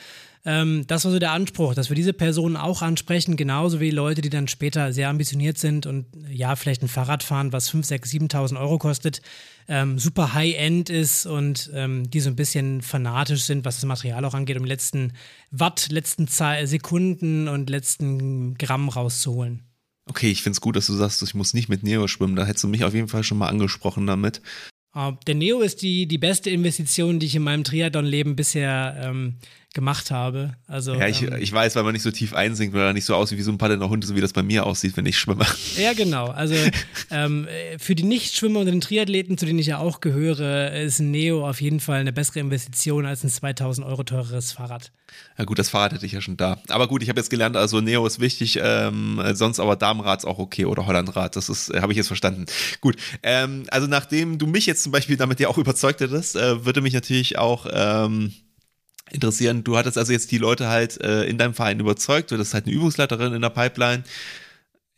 [0.45, 4.21] Ähm, das war so der Anspruch, dass wir diese Personen auch ansprechen, genauso wie Leute,
[4.21, 8.11] die dann später sehr ambitioniert sind und ja, vielleicht ein Fahrrad fahren, was 5, 6,
[8.11, 9.21] 7.000 Euro kostet,
[9.69, 14.25] ähm, super High-End ist und ähm, die so ein bisschen fanatisch sind, was das Material
[14.25, 15.13] auch angeht, um letzten
[15.51, 19.65] Watt, letzten Ze Sekunden und letzten Gramm rauszuholen.
[20.07, 22.35] Okay, ich finde es gut, dass du sagst, ich muss nicht mit Neo schwimmen.
[22.35, 24.41] Da hättest du mich auf jeden Fall schon mal angesprochen damit.
[24.97, 29.37] Uh, der Neo ist die, die beste Investition, die ich in meinem Triathlon-Leben bisher ähm,
[29.75, 30.55] gemacht habe.
[30.67, 33.05] Also, ja, ich, ähm, ich weiß, weil man nicht so tief einsinkt, weil er nicht
[33.05, 35.19] so aussieht wie so ein Paddler Hund, so wie das bei mir aussieht, wenn ich
[35.19, 35.47] schwimme.
[35.77, 36.27] Ja, genau.
[36.27, 36.55] Also
[37.11, 37.47] ähm,
[37.79, 41.49] für die Nichtschwimmer und den Triathleten, zu denen ich ja auch gehöre, ist ein Neo
[41.49, 44.91] auf jeden Fall eine bessere Investition als ein 2000 Euro teureres Fahrrad.
[45.37, 46.61] Ja gut, das Fahrrad hätte ich ja schon da.
[46.69, 50.25] Aber gut, ich habe jetzt gelernt, also Neo ist wichtig, ähm, sonst aber Damenrad ist
[50.25, 51.37] auch okay oder Hollandrad.
[51.37, 52.47] Das ist, habe ich jetzt verstanden.
[52.81, 56.65] Gut, ähm, also nachdem du mich jetzt zum Beispiel damit ja auch überzeugt hättest, äh,
[56.65, 58.33] würde mich natürlich auch ähm,
[59.13, 59.65] interessieren.
[59.65, 62.67] Du hattest also jetzt die Leute halt äh, in deinem Verein überzeugt, du hattest halt
[62.67, 64.05] eine Übungsleiterin in der Pipeline.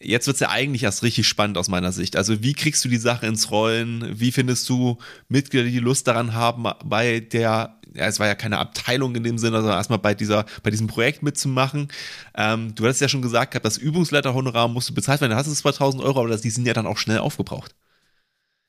[0.03, 2.17] Jetzt wird's ja eigentlich erst richtig spannend aus meiner Sicht.
[2.17, 4.19] Also wie kriegst du die Sache ins Rollen?
[4.19, 4.97] Wie findest du
[5.29, 9.37] Mitglieder, die Lust daran haben, bei der, ja, es war ja keine Abteilung in dem
[9.37, 11.89] Sinne, sondern erstmal bei dieser, bei diesem Projekt mitzumachen.
[12.35, 15.53] Ähm, du hattest ja schon gesagt, das Übungsleiterhonorar musst du bezahlt werden, da hast du
[15.55, 17.75] 2000 Euro, aber die sind ja dann auch schnell aufgebraucht.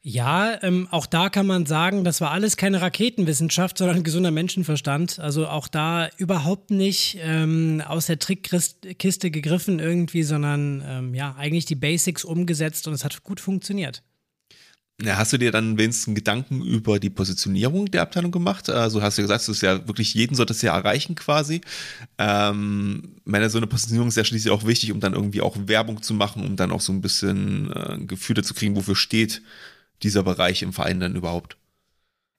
[0.04, 5.20] Ja, ähm, auch da kann man sagen, das war alles keine Raketenwissenschaft, sondern gesunder Menschenverstand.
[5.20, 11.66] Also auch da überhaupt nicht ähm, aus der Trickkiste gegriffen irgendwie, sondern ähm, ja, eigentlich
[11.66, 14.02] die Basics umgesetzt und es hat gut funktioniert.
[15.04, 18.70] Ja, hast du dir dann wenigstens Gedanken über die Positionierung der Abteilung gemacht?
[18.70, 21.62] Also hast du gesagt, ist ja wirklich jeden soll das ja erreichen quasi.
[22.20, 26.04] Ähm, meine, so eine Positionierung ist ja schließlich auch wichtig, um dann irgendwie auch Werbung
[26.04, 29.42] zu machen, um dann auch so ein bisschen äh, Gefühle zu kriegen, wofür steht
[30.04, 31.58] dieser Bereich im Verein dann überhaupt?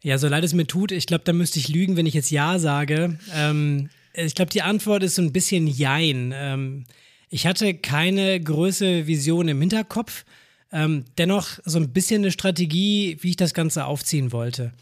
[0.03, 2.31] Ja, so leid es mir tut, ich glaube, da müsste ich lügen, wenn ich jetzt
[2.31, 3.19] Ja sage.
[3.35, 6.33] Ähm, ich glaube, die Antwort ist so ein bisschen Jein.
[6.35, 6.85] Ähm,
[7.29, 10.25] ich hatte keine größere Vision im Hinterkopf,
[10.73, 14.73] ähm, dennoch so ein bisschen eine Strategie, wie ich das Ganze aufziehen wollte.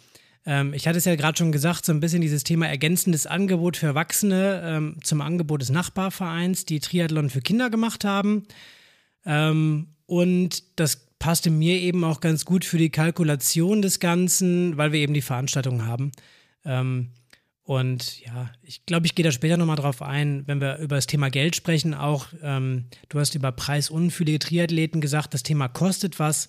[0.46, 3.76] Ähm, ich hatte es ja gerade schon gesagt, so ein bisschen dieses Thema ergänzendes Angebot
[3.76, 8.46] für Erwachsene ähm, zum Angebot des Nachbarvereins, die Triathlon für Kinder gemacht haben.
[9.26, 14.90] Ähm, und das passte mir eben auch ganz gut für die Kalkulation des Ganzen, weil
[14.90, 16.10] wir eben die Veranstaltung haben.
[16.64, 17.10] Ähm,
[17.62, 21.06] und ja, ich glaube, ich gehe da später nochmal drauf ein, wenn wir über das
[21.06, 21.94] Thema Geld sprechen.
[21.94, 26.48] Auch ähm, du hast über preisunfühlige Triathleten gesagt, das Thema kostet was.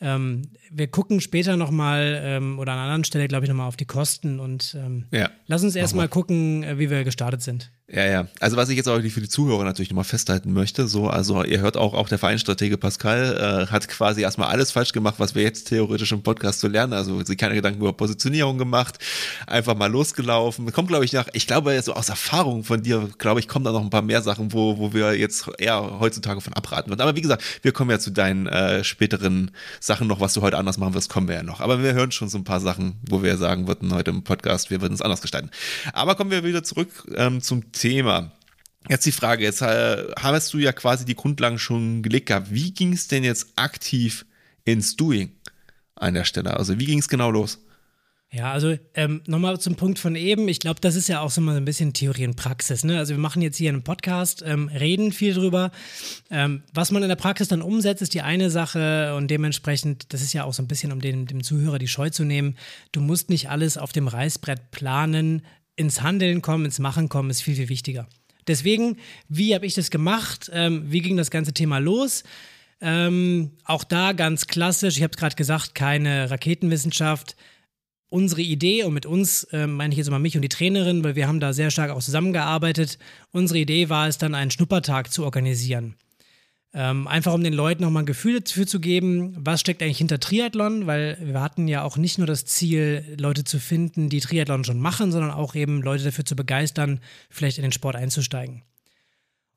[0.00, 3.76] Ähm, wir gucken später nochmal ähm, oder an einer anderen Stelle, glaube ich, nochmal auf
[3.76, 7.72] die Kosten und ähm, ja, lass uns erstmal gucken, äh, wie wir gestartet sind.
[7.90, 8.28] Ja, ja.
[8.38, 11.60] Also was ich jetzt auch für die Zuhörer natürlich nochmal festhalten möchte, so, also ihr
[11.60, 15.42] hört auch, auch der Vereinsstratege Pascal äh, hat quasi erstmal alles falsch gemacht, was wir
[15.42, 16.92] jetzt theoretisch im Podcast zu lernen.
[16.92, 18.98] Also sie keine Gedanken über Positionierung gemacht,
[19.46, 20.70] einfach mal losgelaufen.
[20.70, 23.72] Kommt, glaube ich, nach, ich glaube, so aus Erfahrung von dir, glaube ich, kommen da
[23.72, 27.00] noch ein paar mehr Sachen, wo, wo wir jetzt eher heutzutage von abraten würden.
[27.00, 29.50] Aber wie gesagt, wir kommen ja zu deinen äh, späteren
[29.88, 31.60] Sachen noch, was du heute anders machen wirst, kommen wir ja noch.
[31.60, 34.70] Aber wir hören schon so ein paar Sachen, wo wir sagen würden heute im Podcast,
[34.70, 35.50] wir würden es anders gestalten.
[35.92, 38.30] Aber kommen wir wieder zurück ähm, zum Thema.
[38.88, 42.52] Jetzt die Frage, jetzt äh, hast du ja quasi die Grundlagen schon gelegt gehabt.
[42.52, 44.24] Wie ging es denn jetzt aktiv
[44.64, 45.32] ins Doing
[45.96, 46.56] an der Stelle?
[46.56, 47.58] Also wie ging es genau los?
[48.30, 50.48] Ja, also ähm, nochmal zum Punkt von eben.
[50.48, 52.84] Ich glaube, das ist ja auch so mal ein bisschen Theorie und Praxis.
[52.84, 52.98] Ne?
[52.98, 55.70] Also wir machen jetzt hier einen Podcast, ähm, reden viel drüber.
[56.30, 60.20] Ähm, was man in der Praxis dann umsetzt, ist die eine Sache und dementsprechend, das
[60.20, 62.58] ist ja auch so ein bisschen, um dem, dem Zuhörer die Scheu zu nehmen.
[62.92, 65.42] Du musst nicht alles auf dem Reißbrett planen,
[65.76, 68.08] ins Handeln kommen, ins Machen kommen, ist viel, viel wichtiger.
[68.46, 70.50] Deswegen, wie habe ich das gemacht?
[70.52, 72.24] Ähm, wie ging das ganze Thema los?
[72.82, 77.36] Ähm, auch da ganz klassisch, ich habe es gerade gesagt, keine Raketenwissenschaft.
[78.10, 81.14] Unsere Idee, und mit uns äh, meine ich jetzt immer mich und die Trainerin, weil
[81.14, 82.98] wir haben da sehr stark auch zusammengearbeitet.
[83.32, 85.96] Unsere Idee war es dann, einen Schnuppertag zu organisieren.
[86.74, 90.20] Ähm, einfach um den Leuten nochmal ein Gefühl dafür zu geben, was steckt eigentlich hinter
[90.20, 94.64] Triathlon, weil wir hatten ja auch nicht nur das Ziel, Leute zu finden, die Triathlon
[94.64, 98.62] schon machen, sondern auch eben Leute dafür zu begeistern, vielleicht in den Sport einzusteigen.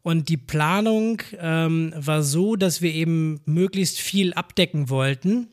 [0.04, 5.50] Und die Planung ähm, war so, dass wir eben möglichst viel abdecken wollten.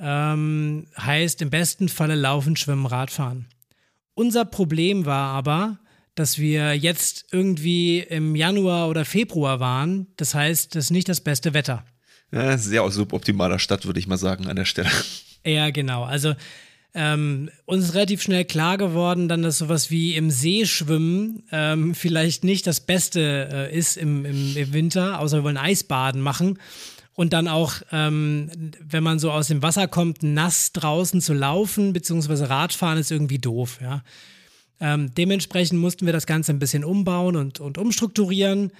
[0.00, 3.46] Ähm, heißt im besten Falle laufen, schwimmen, Radfahren.
[4.14, 5.78] Unser Problem war aber,
[6.14, 10.06] dass wir jetzt irgendwie im Januar oder Februar waren.
[10.16, 11.84] Das heißt, das ist nicht das beste Wetter.
[12.32, 14.90] Ja, sehr suboptimaler Stadt, würde ich mal sagen, an der Stelle.
[15.44, 16.04] Ja, genau.
[16.04, 16.34] Also
[16.92, 21.94] ähm, uns ist relativ schnell klar geworden, dann, dass sowas wie im See schwimmen ähm,
[21.94, 26.58] vielleicht nicht das Beste äh, ist im, im, im, Winter, außer wir wollen Eisbaden machen.
[27.20, 28.48] Und dann auch, ähm,
[28.80, 33.36] wenn man so aus dem Wasser kommt, nass draußen zu laufen, beziehungsweise Radfahren ist irgendwie
[33.36, 34.02] doof, ja.
[34.80, 38.72] Ähm, dementsprechend mussten wir das Ganze ein bisschen umbauen und, und umstrukturieren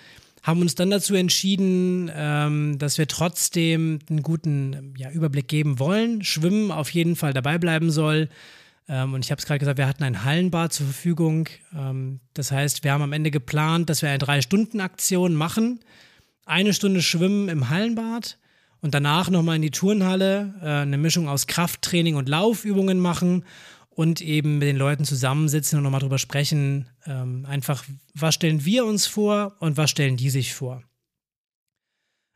[0.42, 6.24] haben uns dann dazu entschieden, ähm, dass wir trotzdem einen guten ja, Überblick geben wollen.
[6.24, 8.30] Schwimmen auf jeden Fall dabei bleiben soll.
[8.88, 11.46] Ähm, und ich habe es gerade gesagt, wir hatten ein Hallenbad zur Verfügung.
[11.76, 15.80] Ähm, das heißt, wir haben am Ende geplant, dass wir eine Drei-Stunden-Aktion machen.
[16.50, 18.36] Eine Stunde Schwimmen im Hallenbad
[18.80, 23.44] und danach nochmal in die Turnhalle äh, eine Mischung aus Krafttraining und Laufübungen machen
[23.88, 26.88] und eben mit den Leuten zusammensitzen und nochmal drüber sprechen.
[27.06, 27.84] Ähm, einfach,
[28.14, 30.82] was stellen wir uns vor und was stellen die sich vor?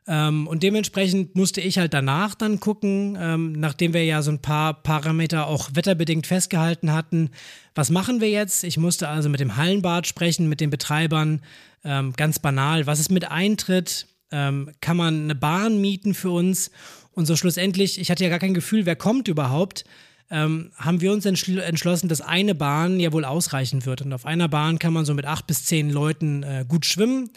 [0.07, 4.41] Ähm, und dementsprechend musste ich halt danach dann gucken, ähm, nachdem wir ja so ein
[4.41, 7.31] paar Parameter auch wetterbedingt festgehalten hatten,
[7.73, 8.63] was machen wir jetzt?
[8.63, 11.41] Ich musste also mit dem Hallenbad sprechen, mit den Betreibern,
[11.83, 14.07] ähm, ganz banal, was ist mit Eintritt?
[14.31, 16.71] Ähm, kann man eine Bahn mieten für uns?
[17.11, 19.85] Und so schlussendlich, ich hatte ja gar kein Gefühl, wer kommt überhaupt
[20.29, 24.01] ähm, haben wir uns entschl entschlossen, dass eine Bahn ja wohl ausreichen wird.
[24.01, 27.29] Und auf einer Bahn kann man so mit acht bis zehn Leuten äh, gut schwimmen.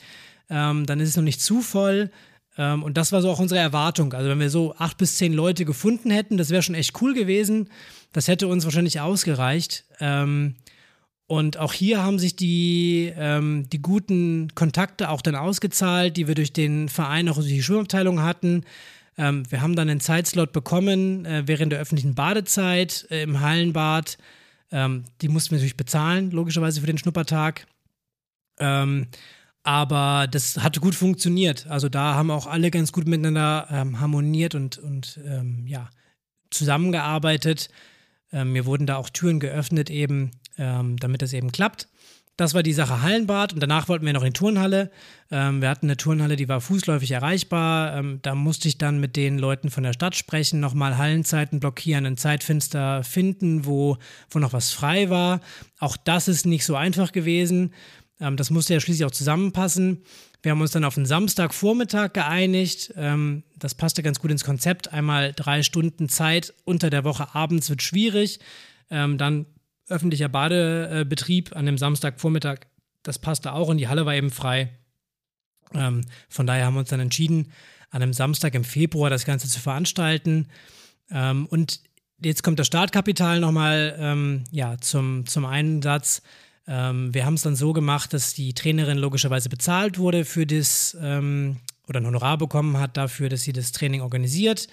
[0.49, 2.11] Ähm, dann ist es noch nicht zu voll.
[2.59, 4.13] Ähm, und das war so auch unsere Erwartung.
[4.13, 7.15] Also wenn wir so acht bis zehn Leute gefunden hätten, das wäre schon echt cool
[7.15, 7.71] gewesen.
[8.13, 9.85] Das hätte uns wahrscheinlich ausgereicht.
[10.01, 10.57] Ähm,
[11.29, 16.35] und auch hier haben sich die, ähm, die guten Kontakte auch dann ausgezahlt, die wir
[16.35, 18.65] durch den Verein, auch durch die Schwimmabteilung hatten.
[19.17, 24.17] Ähm, wir haben dann einen Zeitslot bekommen äh, während der öffentlichen Badezeit äh, im Hallenbad.
[24.73, 27.67] Ähm, die mussten wir natürlich bezahlen, logischerweise für den Schnuppertag.
[28.59, 29.09] Ähm,
[29.69, 31.67] aber das hat gut funktioniert.
[31.69, 35.91] Also da haben auch alle ganz gut miteinander ähm, harmoniert und, und ähm, ja,
[36.51, 37.69] zusammengearbeitet.
[38.33, 41.87] Ähm, mir wurden da auch Türen geöffnet, eben, damit das eben klappt.
[42.39, 44.93] Das war die Sache Hallenbad und danach wollten wir noch in Turnhalle.
[45.31, 47.97] Ähm, wir hatten eine Turnhalle, die war fußläufig erreichbar.
[47.97, 52.07] Ähm, da musste ich dann mit den Leuten von der Stadt sprechen, nochmal Hallenzeiten blockieren,
[52.07, 53.99] ein Zeitfenster finden, wo,
[54.31, 55.41] wo noch was frei war.
[55.79, 57.73] Auch das ist nicht so einfach gewesen.
[58.21, 60.03] Ähm, das musste ja schließlich auch zusammenpassen.
[60.43, 62.93] Wir haben uns dann auf einen Samstagvormittag geeinigt.
[62.97, 64.93] Ähm, das passte ganz gut ins Konzept.
[64.93, 68.41] Einmal drei Stunden Zeit unter der Woche abends wird schwierig.
[68.91, 69.47] Ähm, dann
[69.89, 72.61] öffentlicher Badebetrieb an dem Samstagvormittag,
[73.03, 74.71] das passte auch und die Halle war eben frei.
[75.75, 77.53] Ähm, von daher haben wir uns dann entschieden,
[77.91, 80.49] an einem Samstag im Februar das Ganze zu veranstalten.
[81.11, 81.81] Ähm, und
[82.23, 86.23] jetzt kommt das Startkapital nochmal ähm, ja, zum, zum Einsatz.
[86.69, 90.97] Ähm, wir haben es dann so gemacht, dass die Trainerin logischerweise bezahlt wurde für das
[91.01, 91.57] ähm,
[91.89, 94.69] oder ein Honorar bekommen hat dafür, dass sie das Training organisiert.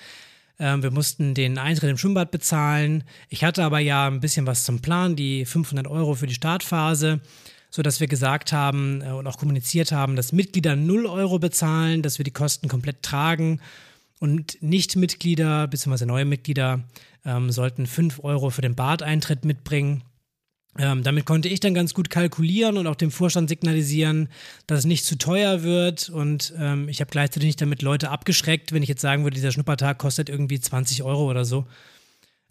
[0.59, 3.05] Ähm, wir mussten den Eintritt im Schwimmbad bezahlen.
[3.29, 7.21] Ich hatte aber ja ein bisschen was zum Plan, die 500 Euro für die Startphase,
[7.69, 12.19] sodass wir gesagt haben äh, und auch kommuniziert haben, dass Mitglieder 0 Euro bezahlen, dass
[12.19, 13.61] wir die Kosten komplett tragen
[14.19, 16.05] und Nicht-Mitglieder bzw.
[16.05, 16.83] neue Mitglieder
[17.23, 20.03] ähm, sollten 5 Euro für den Badeintritt mitbringen.
[20.77, 24.27] Ähm, damit konnte ich dann ganz gut kalkulieren und auch dem Vorstand signalisieren,
[24.67, 26.09] dass es nicht zu teuer wird.
[26.09, 29.51] Und ähm, ich habe gleichzeitig nicht damit Leute abgeschreckt, wenn ich jetzt sagen würde, dieser
[29.51, 31.65] Schnuppertag kostet irgendwie 20 Euro oder so.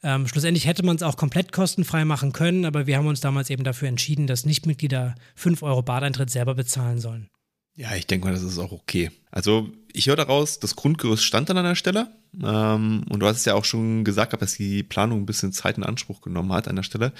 [0.03, 3.49] Ähm, schlussendlich hätte man es auch komplett kostenfrei machen können, aber wir haben uns damals
[3.51, 7.29] eben dafür entschieden, dass Nichtmitglieder 5 Euro Badeintritt selber bezahlen sollen.
[7.77, 9.11] Ja, ich denke mal, das ist auch okay.
[9.31, 12.09] Also ich höre daraus, das Grundgerüst stand an der Stelle.
[12.43, 15.77] Ähm, und du hast es ja auch schon gesagt, dass die Planung ein bisschen Zeit
[15.77, 17.13] in Anspruch genommen hat an der Stelle.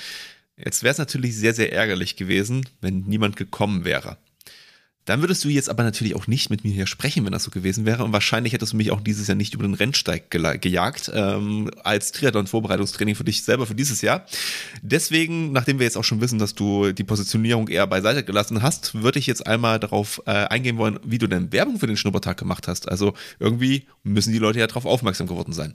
[0.57, 4.19] Jetzt wäre es natürlich sehr, sehr ärgerlich gewesen, wenn niemand gekommen wäre.
[5.05, 7.51] Dann würdest du jetzt aber natürlich auch nicht mit mir hier sprechen, wenn das so
[7.51, 8.05] gewesen wäre.
[8.05, 11.71] Und wahrscheinlich hättest du mich auch dieses Jahr nicht über den Rennsteig ge gejagt, ähm,
[11.83, 14.25] als Triathlon-Vorbereitungstraining für dich selber für dieses Jahr.
[14.81, 18.95] Deswegen, nachdem wir jetzt auch schon wissen, dass du die Positionierung eher beiseite gelassen hast,
[18.95, 22.39] würde ich jetzt einmal darauf äh, eingehen wollen, wie du denn Werbung für den Schnuppertag
[22.39, 22.89] gemacht hast.
[22.89, 25.75] Also irgendwie müssen die Leute ja darauf aufmerksam geworden sein.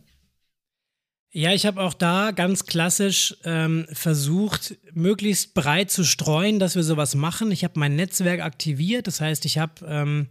[1.31, 6.81] Ja, ich habe auch da ganz klassisch ähm, versucht, möglichst breit zu streuen, dass wir
[6.81, 7.51] sowas machen.
[7.51, 10.27] Ich habe mein Netzwerk aktiviert, das heißt, ich habe ähm,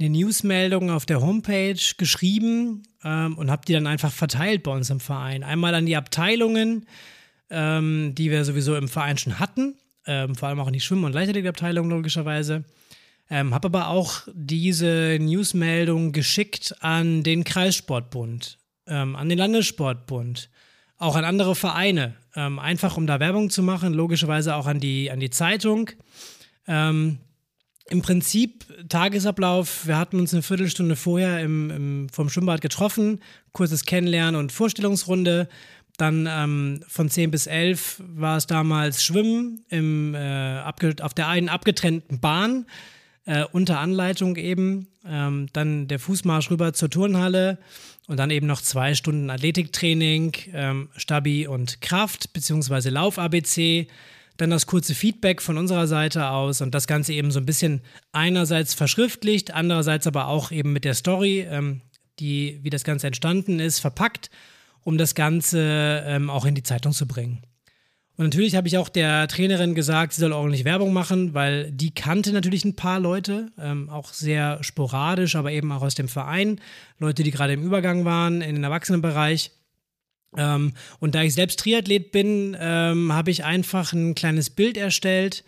[0.00, 4.88] eine Newsmeldung auf der Homepage geschrieben ähm, und habe die dann einfach verteilt bei uns
[4.88, 5.42] im Verein.
[5.42, 6.86] Einmal an die Abteilungen,
[7.50, 11.04] ähm, die wir sowieso im Verein schon hatten, ähm, vor allem auch in die Schwimm-
[11.04, 12.64] und Leichtathletikabteilung logischerweise.
[13.30, 18.57] Ähm, habe aber auch diese Newsmeldung geschickt an den Kreissportbund,
[18.88, 20.50] ähm, an den Landessportbund,
[20.98, 25.10] auch an andere Vereine, ähm, einfach um da Werbung zu machen, logischerweise auch an die,
[25.10, 25.90] an die Zeitung.
[26.66, 27.18] Ähm,
[27.90, 33.20] Im Prinzip Tagesablauf, wir hatten uns eine Viertelstunde vorher im, im, vom Schwimmbad getroffen,
[33.52, 35.48] kurzes Kennenlernen und Vorstellungsrunde.
[35.96, 41.48] Dann ähm, von 10 bis 11 war es damals Schwimmen im, äh, auf der einen
[41.48, 42.66] abgetrennten Bahn,
[43.24, 44.86] äh, unter Anleitung eben.
[45.04, 47.58] Ähm, dann der Fußmarsch rüber zur Turnhalle
[48.08, 53.86] und dann eben noch zwei Stunden Athletiktraining, ähm, Stabi und Kraft, beziehungsweise Lauf-ABC.
[54.38, 57.82] Dann das kurze Feedback von unserer Seite aus und das Ganze eben so ein bisschen
[58.12, 61.82] einerseits verschriftlicht, andererseits aber auch eben mit der Story, ähm,
[62.18, 64.30] die, wie das Ganze entstanden ist, verpackt
[64.88, 67.42] um das Ganze ähm, auch in die Zeitung zu bringen.
[68.18, 71.92] Und natürlich habe ich auch der Trainerin gesagt, sie soll ordentlich Werbung machen, weil die
[71.92, 76.60] kannte natürlich ein paar Leute, ähm, auch sehr sporadisch, aber eben auch aus dem Verein,
[76.98, 79.52] Leute, die gerade im Übergang waren in den Erwachsenenbereich.
[80.36, 85.44] Ähm, und da ich selbst Triathlet bin, ähm, habe ich einfach ein kleines Bild erstellt,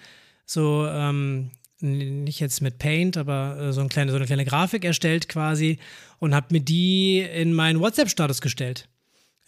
[0.46, 4.84] so ähm, nicht jetzt mit Paint, aber äh, so, ein kleine, so eine kleine Grafik
[4.84, 5.80] erstellt quasi
[6.20, 8.88] und habe mir die in meinen WhatsApp-Status gestellt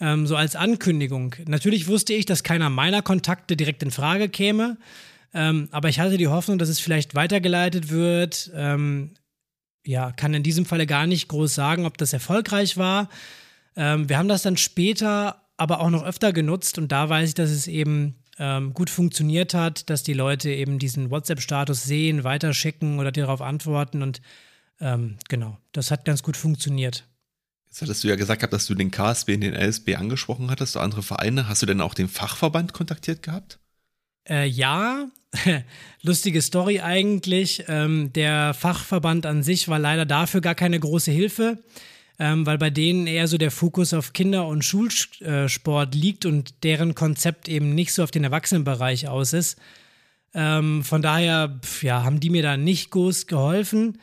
[0.02, 1.36] ähm, so als Ankündigung.
[1.46, 4.76] Natürlich wusste ich, dass keiner meiner Kontakte direkt in Frage käme,
[5.32, 8.50] ähm, aber ich hatte die Hoffnung, dass es vielleicht weitergeleitet wird.
[8.54, 9.12] Ähm,
[9.86, 13.08] ja, kann in diesem Falle gar nicht groß sagen, ob das erfolgreich war.
[13.76, 17.34] Ähm, wir haben das dann später aber auch noch öfter genutzt und da weiß ich,
[17.34, 22.98] dass es eben ähm, gut funktioniert hat, dass die Leute eben diesen WhatsApp-Status sehen, weiterschicken
[22.98, 24.20] oder darauf antworten und
[24.80, 27.06] ähm, genau, das hat ganz gut funktioniert.
[27.72, 30.76] Jetzt hattest du ja gesagt gehabt, dass du den KSB und den LSB angesprochen hattest,
[30.76, 31.48] andere Vereine.
[31.48, 33.60] Hast du denn auch den Fachverband kontaktiert gehabt?
[34.28, 35.06] Äh, ja,
[36.02, 37.64] lustige Story eigentlich.
[37.68, 41.64] Ähm, der Fachverband an sich war leider dafür gar keine große Hilfe,
[42.18, 46.94] ähm, weil bei denen eher so der Fokus auf Kinder- und Schulsport liegt und deren
[46.94, 49.58] Konzept eben nicht so auf den Erwachsenenbereich aus ist.
[50.34, 53.96] Ähm, von daher ja, haben die mir da nicht groß geholfen.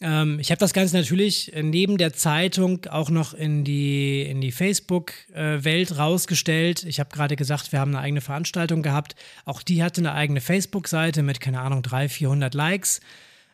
[0.00, 4.52] Ähm, ich habe das Ganze natürlich neben der Zeitung auch noch in die, in die
[4.52, 6.84] Facebook-Welt äh, rausgestellt.
[6.84, 9.16] Ich habe gerade gesagt, wir haben eine eigene Veranstaltung gehabt.
[9.44, 13.00] Auch die hatte eine eigene Facebook-Seite mit, keine Ahnung, 300, 400 Likes.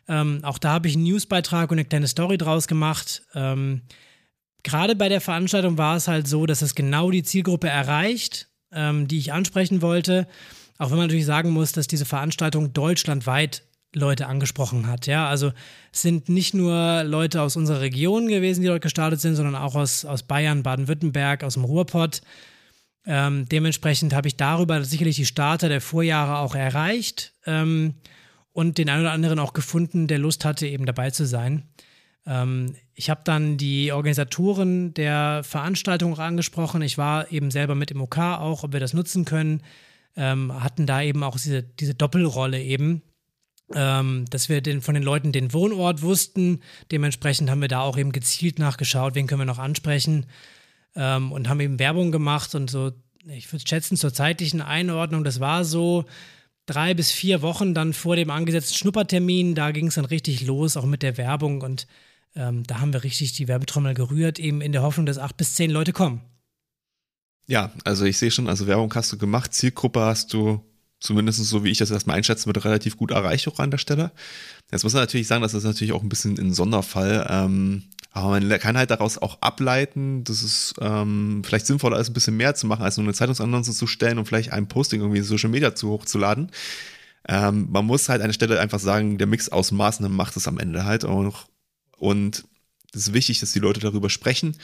[0.07, 3.23] Ähm, auch da habe ich einen Newsbeitrag und eine kleine Story draus gemacht.
[3.33, 3.81] Ähm,
[4.63, 9.07] gerade bei der Veranstaltung war es halt so, dass es genau die Zielgruppe erreicht, ähm,
[9.07, 10.27] die ich ansprechen wollte.
[10.77, 13.63] Auch wenn man natürlich sagen muss, dass diese Veranstaltung deutschlandweit
[13.95, 15.07] Leute angesprochen hat.
[15.07, 15.51] Ja, also
[15.91, 19.75] es sind nicht nur Leute aus unserer Region gewesen, die dort gestartet sind, sondern auch
[19.75, 22.21] aus, aus Bayern, Baden-Württemberg, aus dem Ruhrpott.
[23.05, 27.95] Ähm, dementsprechend habe ich darüber sicherlich die Starter der Vorjahre auch erreicht ähm,
[28.51, 31.63] und den einen oder anderen auch gefunden, der Lust hatte, eben dabei zu sein.
[32.25, 36.81] Ähm, ich habe dann die Organisatoren der Veranstaltung auch angesprochen.
[36.81, 39.61] Ich war eben selber mit im OK auch, ob wir das nutzen können.
[40.17, 43.03] Ähm, hatten da eben auch diese, diese Doppelrolle eben
[43.73, 46.61] ähm, dass wir den, von den Leuten den Wohnort wussten.
[46.91, 50.27] Dementsprechend haben wir da auch eben gezielt nachgeschaut, wen können wir noch ansprechen
[50.95, 52.91] ähm, und haben eben Werbung gemacht und so,
[53.27, 56.05] ich würde schätzen, zur zeitlichen Einordnung, das war so
[56.65, 60.77] drei bis vier Wochen dann vor dem angesetzten Schnuppertermin, da ging es dann richtig los,
[60.77, 61.87] auch mit der Werbung und
[62.35, 65.55] ähm, da haben wir richtig die Werbetrommel gerührt, eben in der Hoffnung, dass acht bis
[65.55, 66.21] zehn Leute kommen.
[67.47, 70.63] Ja, also ich sehe schon, also Werbung hast du gemacht, Zielgruppe hast du
[70.99, 74.11] zumindest so wie ich das erstmal einschätzen würde, relativ gut erreicht auch an der Stelle.
[74.71, 77.27] Jetzt muss man natürlich sagen, das ist natürlich auch ein bisschen ein Sonderfall.
[77.29, 82.13] Ähm, aber man kann halt daraus auch ableiten, dass es ähm, vielleicht sinnvoller ist, ein
[82.13, 85.19] bisschen mehr zu machen, als nur eine Zeitungsannonce zu stellen und vielleicht ein Posting irgendwie
[85.19, 86.49] in Social Media zu hochzuladen.
[87.27, 90.47] Ähm, man muss halt an der Stelle einfach sagen, der Mix aus Maßnahmen macht es
[90.47, 91.47] am Ende halt auch.
[91.97, 92.45] Und
[92.93, 94.55] es ist wichtig, dass die Leute darüber sprechen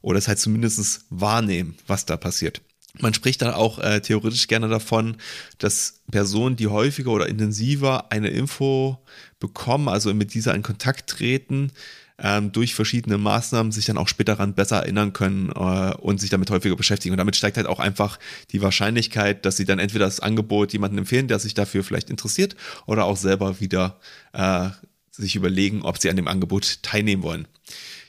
[0.00, 2.60] oder es halt zumindest wahrnehmen, was da passiert.
[3.00, 5.16] Man spricht dann auch äh, theoretisch gerne davon,
[5.58, 8.98] dass Personen, die häufiger oder intensiver eine Info
[9.38, 11.72] bekommen, also mit dieser in Kontakt treten,
[12.18, 16.30] ähm, durch verschiedene Maßnahmen sich dann auch später daran besser erinnern können äh, und sich
[16.30, 17.12] damit häufiger beschäftigen.
[17.12, 18.18] Und damit steigt halt auch einfach
[18.52, 22.56] die Wahrscheinlichkeit, dass sie dann entweder das Angebot jemanden empfehlen, der sich dafür vielleicht interessiert,
[22.86, 24.00] oder auch selber wieder
[24.32, 24.70] äh,
[25.10, 27.48] sich überlegen, ob sie an dem Angebot teilnehmen wollen.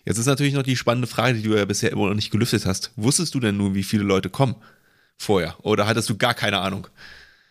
[0.05, 2.65] Jetzt ist natürlich noch die spannende Frage, die du ja bisher immer noch nicht gelüftet
[2.65, 2.91] hast.
[2.95, 4.55] Wusstest du denn nun, wie viele Leute kommen?
[5.17, 5.55] Vorher?
[5.63, 6.87] Oder hattest du gar keine Ahnung?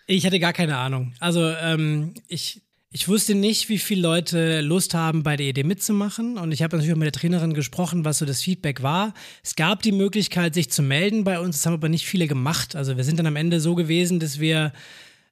[0.06, 1.12] Ich hatte gar keine Ahnung.
[1.18, 6.38] Also ähm, ich, ich wusste nicht, wie viele Leute Lust haben, bei der Idee mitzumachen.
[6.38, 9.14] Und ich habe natürlich auch mit der Trainerin gesprochen, was so das Feedback war.
[9.42, 11.56] Es gab die Möglichkeit, sich zu melden bei uns.
[11.56, 12.76] Das haben aber nicht viele gemacht.
[12.76, 14.72] Also wir sind dann am Ende so gewesen, dass wir,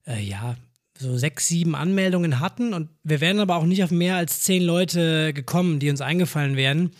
[0.06, 0.56] äh, ja,
[0.98, 4.62] so sechs, sieben Anmeldungen hatten und wir wären aber auch nicht auf mehr als zehn
[4.62, 6.92] Leute gekommen, die uns eingefallen wären.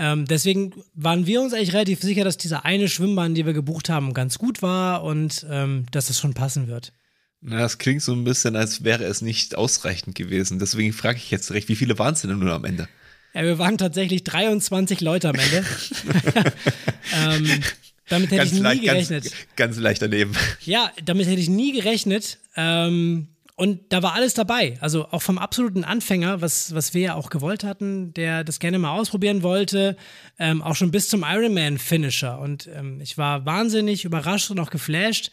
[0.00, 3.90] Ähm, deswegen waren wir uns eigentlich relativ sicher, dass diese eine Schwimmbahn, die wir gebucht
[3.90, 6.94] haben, ganz gut war und ähm, dass das schon passen wird.
[7.42, 10.58] Na, das klingt so ein bisschen, als wäre es nicht ausreichend gewesen.
[10.58, 12.88] Deswegen frage ich jetzt recht, wie viele waren es denn nur am Ende?
[13.34, 15.64] Ja, wir waren tatsächlich 23 Leute am Ende.
[17.22, 17.60] ähm,
[18.08, 19.24] damit hätte ganz ich nie leicht, gerechnet.
[19.24, 20.32] Ganz, ganz, leicht daneben.
[20.62, 22.38] Ja, damit hätte ich nie gerechnet.
[22.56, 23.28] Ähm,
[23.60, 24.78] und da war alles dabei.
[24.80, 28.78] Also auch vom absoluten Anfänger, was, was wir ja auch gewollt hatten, der das gerne
[28.78, 29.98] mal ausprobieren wollte,
[30.38, 32.38] ähm, auch schon bis zum Ironman-Finisher.
[32.38, 35.30] Und ähm, ich war wahnsinnig überrascht und auch geflasht.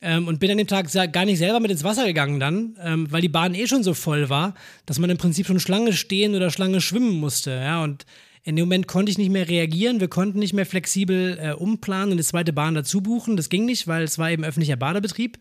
[0.00, 3.06] Ähm, und bin an dem Tag gar nicht selber mit ins Wasser gegangen dann, ähm,
[3.12, 4.54] weil die Bahn eh schon so voll war,
[4.84, 7.52] dass man im Prinzip schon Schlange stehen oder Schlange schwimmen musste.
[7.52, 8.04] Ja, und
[8.42, 12.06] in dem Moment konnte ich nicht mehr reagieren, wir konnten nicht mehr flexibel äh, umplanen
[12.06, 13.36] und eine zweite Bahn dazu buchen.
[13.36, 15.38] Das ging nicht, weil es war eben öffentlicher Badebetrieb.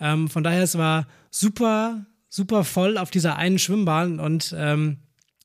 [0.00, 4.98] Ähm, von daher, es war super, super voll auf dieser einen Schwimmbahn und ähm,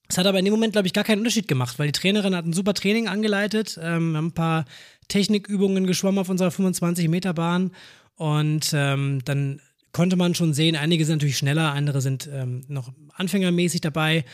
[0.07, 2.35] es hat aber in dem Moment, glaube ich, gar keinen Unterschied gemacht, weil die Trainerin
[2.35, 3.79] hat ein super Training angeleitet.
[3.81, 4.65] Ähm, wir haben ein paar
[5.07, 7.71] Technikübungen geschwommen auf unserer 25-Meter-Bahn
[8.15, 12.91] und ähm, dann konnte man schon sehen, einige sind natürlich schneller, andere sind ähm, noch
[13.13, 14.25] anfängermäßig dabei.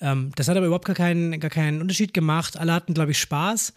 [0.00, 2.56] Ähm, das hat aber überhaupt gar keinen, gar keinen Unterschied gemacht.
[2.58, 3.72] Alle hatten, glaube ich, Spaß.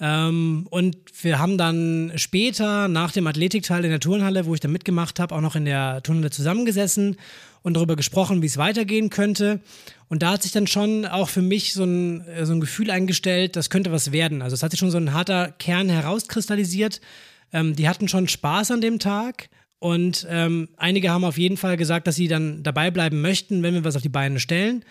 [0.00, 4.72] Ähm, und wir haben dann später nach dem Athletikteil in der Turnhalle, wo ich dann
[4.72, 7.16] mitgemacht habe, auch noch in der Turnhalle zusammengesessen
[7.62, 9.60] und darüber gesprochen, wie es weitergehen könnte.
[10.08, 13.56] Und da hat sich dann schon auch für mich so ein, so ein Gefühl eingestellt,
[13.56, 14.42] das könnte was werden.
[14.42, 17.00] Also es hat sich schon so ein harter Kern herauskristallisiert.
[17.52, 19.48] Ähm, die hatten schon Spaß an dem Tag.
[19.78, 23.74] Und ähm, einige haben auf jeden Fall gesagt, dass sie dann dabei bleiben möchten, wenn
[23.74, 24.84] wir was auf die Beine stellen.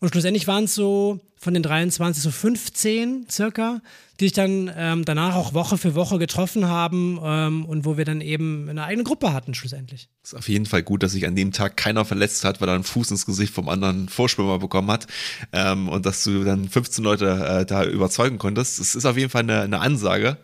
[0.00, 3.80] Und schlussendlich waren es so von den 23 so 15 circa,
[4.18, 8.04] die sich dann ähm, danach auch Woche für Woche getroffen haben ähm, und wo wir
[8.04, 10.08] dann eben eine eigene Gruppe hatten schlussendlich.
[10.24, 12.74] Ist auf jeden Fall gut, dass sich an dem Tag keiner verletzt hat, weil er
[12.74, 15.06] einen Fuß ins Gesicht vom anderen Vorschwimmer bekommen hat
[15.52, 17.26] ähm, und dass du dann 15 Leute
[17.60, 18.80] äh, da überzeugen konntest.
[18.80, 20.38] Das ist auf jeden Fall eine, eine Ansage.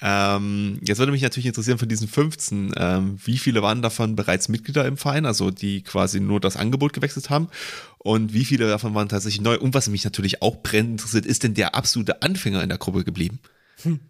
[0.00, 4.48] Ähm, jetzt würde mich natürlich interessieren von diesen 15, ähm, wie viele waren davon bereits
[4.48, 7.48] Mitglieder im Verein, also die quasi nur das Angebot gewechselt haben
[7.98, 9.58] und wie viele davon waren tatsächlich neu?
[9.58, 13.04] Und was mich natürlich auch brennend interessiert, ist denn der absolute Anfänger in der Gruppe
[13.04, 13.40] geblieben?
[13.82, 14.00] Hm.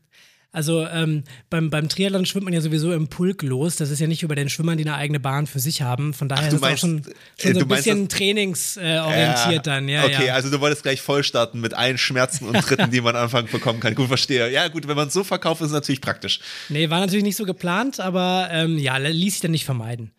[0.51, 3.77] Also ähm, beim, beim Triathlon schwimmt man ja sowieso im Pulk los.
[3.77, 6.15] Das ist ja nicht über den Schwimmern, die eine eigene Bahn für sich haben.
[6.15, 7.03] Von daher Ach, ist es auch schon,
[7.39, 9.89] schon so ein bisschen trainingsorientiert äh, dann.
[9.91, 10.35] Ja, okay, ja.
[10.35, 13.47] also du wolltest gleich voll starten mit allen Schmerzen und Tritten, die man am Anfang
[13.47, 13.95] bekommen kann.
[13.95, 14.51] Gut, verstehe.
[14.51, 16.41] Ja gut, wenn man es so verkauft, ist es natürlich praktisch.
[16.71, 20.13] Nee, war natürlich nicht so geplant, aber ähm, ja, ließ sich dann nicht vermeiden.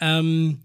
[0.00, 0.60] Ähm,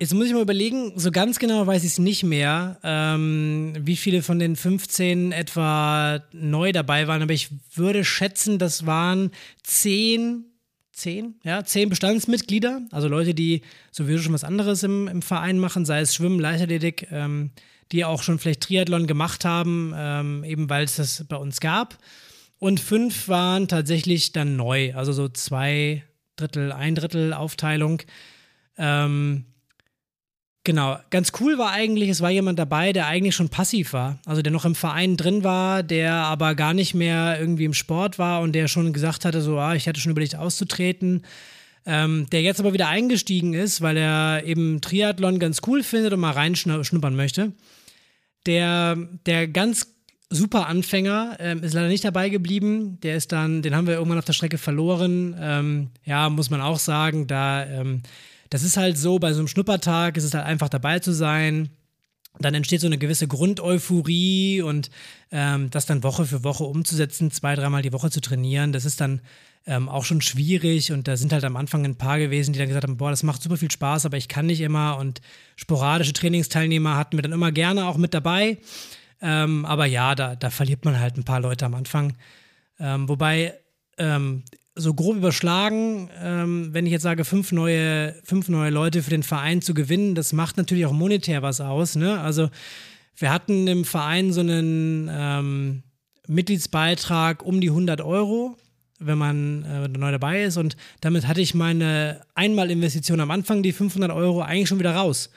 [0.00, 3.96] Jetzt muss ich mal überlegen, so ganz genau weiß ich es nicht mehr, ähm, wie
[3.96, 9.32] viele von den 15 etwa neu dabei waren, aber ich würde schätzen, das waren
[9.64, 10.44] 10,
[10.92, 15.84] 10, ja, 10 Bestandsmitglieder, also Leute, die sowieso schon was anderes im, im Verein machen,
[15.84, 17.50] sei es Schwimmen, Leichtathletik, ähm,
[17.90, 21.98] die auch schon vielleicht Triathlon gemacht haben, ähm, eben weil es das bei uns gab.
[22.60, 26.04] Und fünf waren tatsächlich dann neu, also so zwei
[26.36, 28.02] Drittel, ein Drittel Aufteilung.
[28.76, 29.44] Ähm,
[30.68, 34.18] Genau, ganz cool war eigentlich, es war jemand dabei, der eigentlich schon passiv war.
[34.26, 38.18] Also der noch im Verein drin war, der aber gar nicht mehr irgendwie im Sport
[38.18, 41.22] war und der schon gesagt hatte, so, ah, ich hätte schon überlegt auszutreten.
[41.86, 46.20] Ähm, der jetzt aber wieder eingestiegen ist, weil er eben Triathlon ganz cool findet und
[46.20, 47.52] mal reinschnuppern möchte.
[48.44, 48.94] Der,
[49.24, 49.94] der ganz
[50.28, 53.00] super Anfänger ähm, ist leider nicht dabei geblieben.
[53.00, 55.34] Der ist dann, den haben wir irgendwann auf der Strecke verloren.
[55.40, 58.02] Ähm, ja, muss man auch sagen, da ähm,
[58.50, 61.70] das ist halt so, bei so einem Schnuppertag ist es halt einfach dabei zu sein.
[62.40, 64.90] Dann entsteht so eine gewisse Grundeuphorie und
[65.32, 69.00] ähm, das dann Woche für Woche umzusetzen, zwei, dreimal die Woche zu trainieren, das ist
[69.00, 69.20] dann
[69.66, 72.68] ähm, auch schon schwierig und da sind halt am Anfang ein paar gewesen, die dann
[72.68, 75.20] gesagt haben, boah, das macht super viel Spaß, aber ich kann nicht immer und
[75.56, 78.58] sporadische Trainingsteilnehmer hatten wir dann immer gerne auch mit dabei.
[79.20, 82.16] Ähm, aber ja, da, da verliert man halt ein paar Leute am Anfang.
[82.78, 83.54] Ähm, wobei
[83.98, 84.44] ähm,
[84.78, 89.22] so grob überschlagen, ähm, wenn ich jetzt sage, fünf neue, fünf neue Leute für den
[89.22, 91.96] Verein zu gewinnen, das macht natürlich auch monetär was aus.
[91.96, 92.20] Ne?
[92.20, 92.48] Also
[93.16, 95.82] wir hatten im Verein so einen ähm,
[96.28, 98.56] Mitgliedsbeitrag um die 100 Euro,
[99.00, 100.56] wenn man äh, neu dabei ist.
[100.56, 105.30] Und damit hatte ich meine Einmalinvestition am Anfang, die 500 Euro, eigentlich schon wieder raus.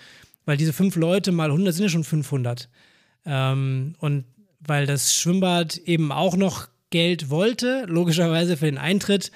[0.45, 2.69] Weil diese fünf Leute mal 100 sind ja schon 500.
[3.25, 4.25] Ähm, und
[4.59, 9.31] weil das Schwimmbad eben auch noch Geld wollte, logischerweise für den Eintritt,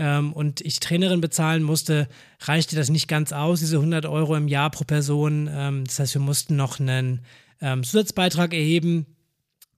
[0.00, 2.08] ähm, und ich Trainerin bezahlen musste,
[2.40, 5.48] reichte das nicht ganz aus, diese 100 Euro im Jahr pro Person.
[5.52, 7.20] Ähm, das heißt, wir mussten noch einen
[7.60, 9.04] ähm, Zusatzbeitrag erheben.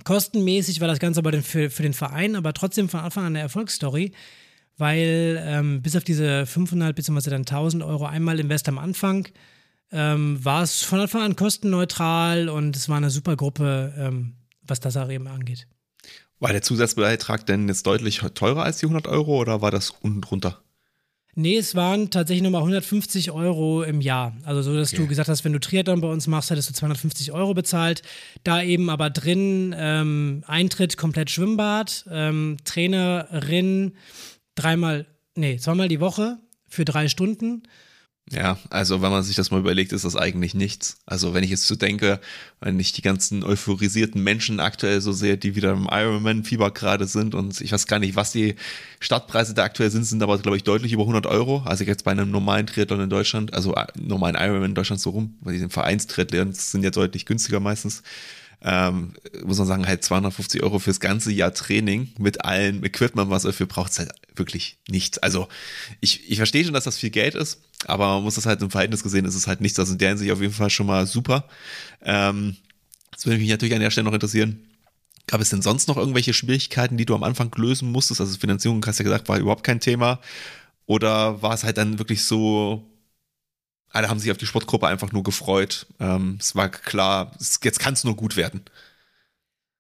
[0.05, 3.41] Kostenmäßig war das Ganze aber für, für den Verein, aber trotzdem von Anfang an eine
[3.41, 4.13] Erfolgsstory,
[4.77, 7.31] weil ähm, bis auf diese 500 bzw.
[7.31, 9.27] dann 1000 Euro einmal Invest am Anfang
[9.91, 14.79] ähm, war es von Anfang an kostenneutral und es war eine super Gruppe, ähm, was
[14.79, 15.67] das auch eben angeht.
[16.43, 20.23] War der Zusatzbeitrag denn jetzt deutlich teurer als die 100 Euro oder war das unten
[20.23, 20.61] drunter?
[21.37, 24.37] Nee, es waren tatsächlich nochmal 150 Euro im Jahr.
[24.43, 25.03] Also so, dass okay.
[25.03, 28.03] du gesagt hast, wenn du Triathlon bei uns machst, hättest du 250 Euro bezahlt.
[28.43, 33.93] Da eben aber drin ähm, Eintritt komplett Schwimmbad, ähm, Trainerin
[34.57, 37.63] dreimal, nee, zweimal die Woche für drei Stunden
[38.31, 40.99] ja, also wenn man sich das mal überlegt, ist das eigentlich nichts.
[41.07, 42.21] Also wenn ich jetzt so denke,
[42.61, 47.35] wenn ich die ganzen euphorisierten Menschen aktuell so sehe, die wieder im Ironman-Fieber gerade sind
[47.35, 48.55] und ich weiß gar nicht, was die
[49.01, 51.63] Startpreise da aktuell sind, sind aber glaube ich deutlich über 100 Euro.
[51.67, 55.11] Also jetzt bei einem normalen Triathlon in Deutschland, also äh, normalen Ironman in Deutschland so
[55.11, 58.03] rum, weil die Vereinstriathlons sind ja deutlich günstiger meistens
[58.65, 59.15] ähm,
[59.45, 63.51] muss man sagen, halt 250 Euro fürs ganze Jahr Training mit allem Equipment, was er
[63.51, 65.19] dafür braucht, ist halt wirklich nichts.
[65.19, 65.49] Also
[66.01, 68.71] ich, ich verstehe schon, dass das viel Geld ist, aber man muss das halt im
[68.71, 69.79] Verhältnis gesehen, ist es halt nichts.
[69.79, 71.49] Also in der Hinsicht auf jeden Fall schon mal super.
[72.03, 72.57] Ähm,
[73.11, 74.69] das würde mich natürlich an der Stelle noch interessieren.
[75.27, 78.21] Gab es denn sonst noch irgendwelche Schwierigkeiten, die du am Anfang lösen musstest?
[78.21, 80.21] Also Finanzierung, hast du ja gesagt, war überhaupt kein Thema.
[80.87, 82.85] Oder war es halt dann wirklich so,
[83.89, 85.87] alle haben sich auf die Sportgruppe einfach nur gefreut.
[86.01, 88.63] Ähm, es war klar, es, jetzt kann es nur gut werden.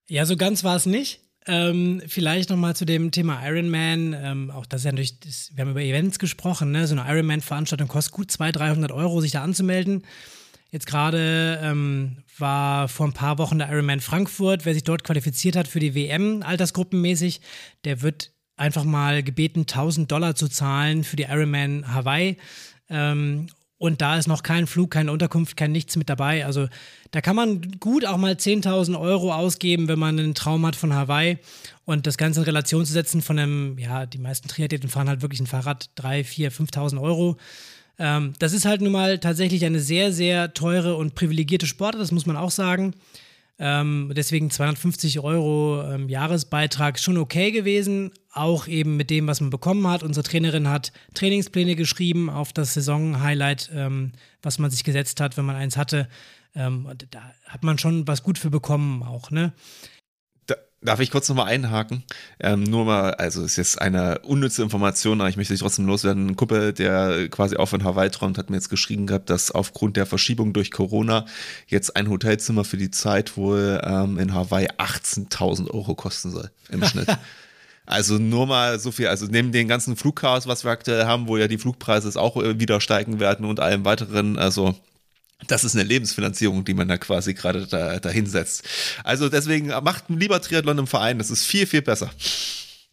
[0.06, 1.20] Ja, so ganz war es nicht.
[1.46, 4.14] Ähm, vielleicht nochmal zu dem Thema Ironman.
[4.16, 6.70] Ähm, auch das ist ja natürlich, das, wir haben über Events gesprochen.
[6.70, 6.86] Ne?
[6.86, 10.04] So eine Ironman-Veranstaltung kostet gut 200, 300 Euro, sich da anzumelden.
[10.70, 14.64] Jetzt gerade ähm, war vor ein paar Wochen der Ironman Frankfurt.
[14.64, 17.40] Wer sich dort qualifiziert hat für die WM, altersgruppenmäßig,
[17.84, 22.38] der wird einfach mal gebeten, 1000 Dollar zu zahlen für die Ironman Hawaii.
[22.88, 23.48] Ähm,
[23.82, 26.46] und da ist noch kein Flug, keine Unterkunft, kein nichts mit dabei.
[26.46, 26.68] Also
[27.10, 30.94] da kann man gut auch mal 10.000 Euro ausgeben, wenn man einen Traum hat von
[30.94, 31.38] Hawaii.
[31.84, 35.20] Und das Ganze in Relation zu setzen von einem, ja, die meisten Triathleten fahren halt
[35.20, 37.38] wirklich ein Fahrrad 3, 4, 5.000 Euro.
[37.98, 42.12] Ähm, das ist halt nun mal tatsächlich eine sehr, sehr teure und privilegierte Sportart, das
[42.12, 42.94] muss man auch sagen.
[43.58, 49.50] Ähm, deswegen 250 Euro ähm, Jahresbeitrag schon okay gewesen, auch eben mit dem, was man
[49.50, 50.02] bekommen hat.
[50.02, 55.44] Unsere Trainerin hat Trainingspläne geschrieben auf das Saison-Highlight, ähm, was man sich gesetzt hat, wenn
[55.44, 56.08] man eins hatte.
[56.54, 59.52] Ähm, da hat man schon was gut für bekommen auch, ne?
[60.84, 62.02] Darf ich kurz nochmal einhaken?
[62.40, 65.86] Ähm, nur mal, also es ist jetzt eine unnütze Information, aber ich möchte dich trotzdem
[65.86, 66.30] loswerden.
[66.30, 69.96] Ein Kumpel, der quasi auch von Hawaii träumt, hat mir jetzt geschrieben gehabt, dass aufgrund
[69.96, 71.24] der Verschiebung durch Corona
[71.68, 76.84] jetzt ein Hotelzimmer für die Zeit wohl ähm, in Hawaii 18.000 Euro kosten soll im
[76.86, 77.08] Schnitt.
[77.86, 81.36] Also nur mal so viel, also neben den ganzen Flugchaos, was wir aktuell haben, wo
[81.36, 84.74] ja die Flugpreise auch äh, wieder steigen werden und allem weiteren, also
[85.48, 88.64] das ist eine Lebensfinanzierung, die man da quasi gerade da, dahin setzt.
[89.04, 92.10] Also deswegen macht lieber Triathlon im Verein, das ist viel, viel besser.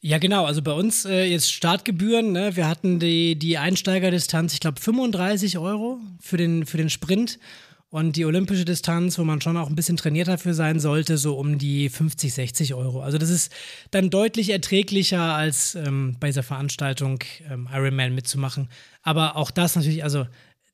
[0.01, 0.45] Ja, genau.
[0.45, 2.31] Also bei uns äh, jetzt Startgebühren.
[2.31, 2.55] Ne?
[2.55, 7.37] Wir hatten die, die Einsteigerdistanz, ich glaube, 35 Euro für den, für den Sprint.
[7.91, 11.39] Und die olympische Distanz, wo man schon auch ein bisschen trainiert dafür sein sollte, so
[11.39, 13.01] um die 50, 60 Euro.
[13.01, 13.51] Also das ist
[13.89, 17.19] dann deutlich erträglicher, als ähm, bei dieser Veranstaltung
[17.49, 18.69] ähm, Ironman mitzumachen.
[19.01, 20.27] Aber auch das natürlich, also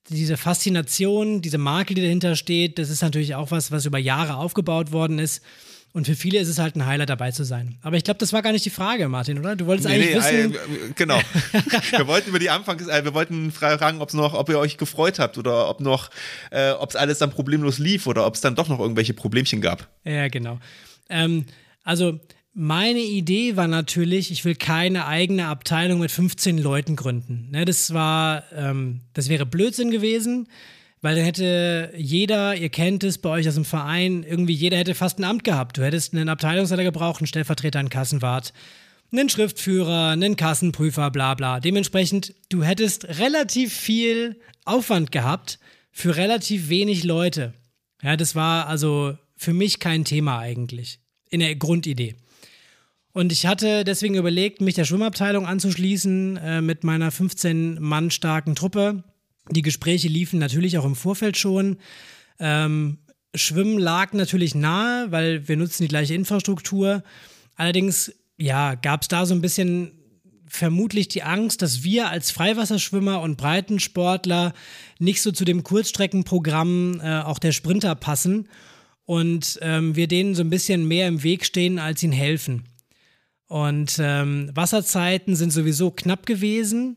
[0.08, 4.36] diese Faszination, diese Marke, die dahinter steht, das ist natürlich auch was, was über Jahre
[4.36, 5.42] aufgebaut worden ist.
[5.92, 7.78] Und für viele ist es halt ein Highlight dabei zu sein.
[7.80, 9.56] Aber ich glaube, das war gar nicht die Frage, Martin, oder?
[9.56, 10.54] Du wolltest nee, eigentlich nee, wissen.
[10.54, 11.18] Äh, genau.
[11.90, 14.76] wir wollten über die Anfangs, äh, wir wollten fragen, ob es noch, ob ihr euch
[14.76, 16.10] gefreut habt oder ob noch,
[16.50, 19.62] äh, ob es alles dann problemlos lief oder ob es dann doch noch irgendwelche Problemchen
[19.62, 19.88] gab.
[20.04, 20.60] Ja, genau.
[21.08, 21.46] Ähm,
[21.82, 22.20] also
[22.58, 27.48] meine Idee war natürlich, ich will keine eigene Abteilung mit 15 Leuten gründen.
[27.50, 30.48] Ne, das war, ähm, das wäre Blödsinn gewesen,
[31.02, 34.94] weil dann hätte jeder, ihr kennt es bei euch aus dem Verein, irgendwie jeder hätte
[34.94, 35.76] fast ein Amt gehabt.
[35.76, 38.54] Du hättest einen Abteilungsleiter gebraucht, einen Stellvertreter, einen Kassenwart,
[39.12, 41.60] einen Schriftführer, einen Kassenprüfer, bla bla.
[41.60, 45.58] Dementsprechend, du hättest relativ viel Aufwand gehabt
[45.92, 47.52] für relativ wenig Leute.
[48.02, 52.16] Ja, das war also für mich kein Thema eigentlich in der Grundidee.
[53.16, 58.54] Und ich hatte deswegen überlegt, mich der Schwimmabteilung anzuschließen äh, mit meiner 15 Mann starken
[58.54, 59.04] Truppe.
[59.50, 61.78] Die Gespräche liefen natürlich auch im Vorfeld schon.
[62.38, 62.98] Ähm,
[63.34, 67.02] Schwimmen lag natürlich nahe, weil wir nutzen die gleiche Infrastruktur.
[67.54, 69.92] Allerdings, ja, gab es da so ein bisschen
[70.46, 74.52] vermutlich die Angst, dass wir als Freiwasserschwimmer und Breitensportler
[74.98, 78.46] nicht so zu dem Kurzstreckenprogramm äh, auch der Sprinter passen
[79.06, 82.64] und ähm, wir denen so ein bisschen mehr im Weg stehen, als ihnen helfen.
[83.48, 86.96] Und ähm, Wasserzeiten sind sowieso knapp gewesen.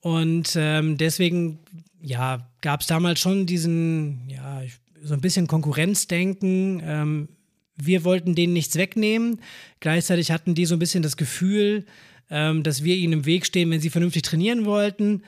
[0.00, 1.58] Und ähm, deswegen,
[2.00, 4.62] ja, gab es damals schon diesen, ja,
[5.02, 6.80] so ein bisschen Konkurrenzdenken.
[6.84, 7.28] Ähm,
[7.76, 9.40] wir wollten denen nichts wegnehmen.
[9.80, 11.84] Gleichzeitig hatten die so ein bisschen das Gefühl,
[12.30, 15.22] ähm, dass wir ihnen im Weg stehen, wenn sie vernünftig trainieren wollten.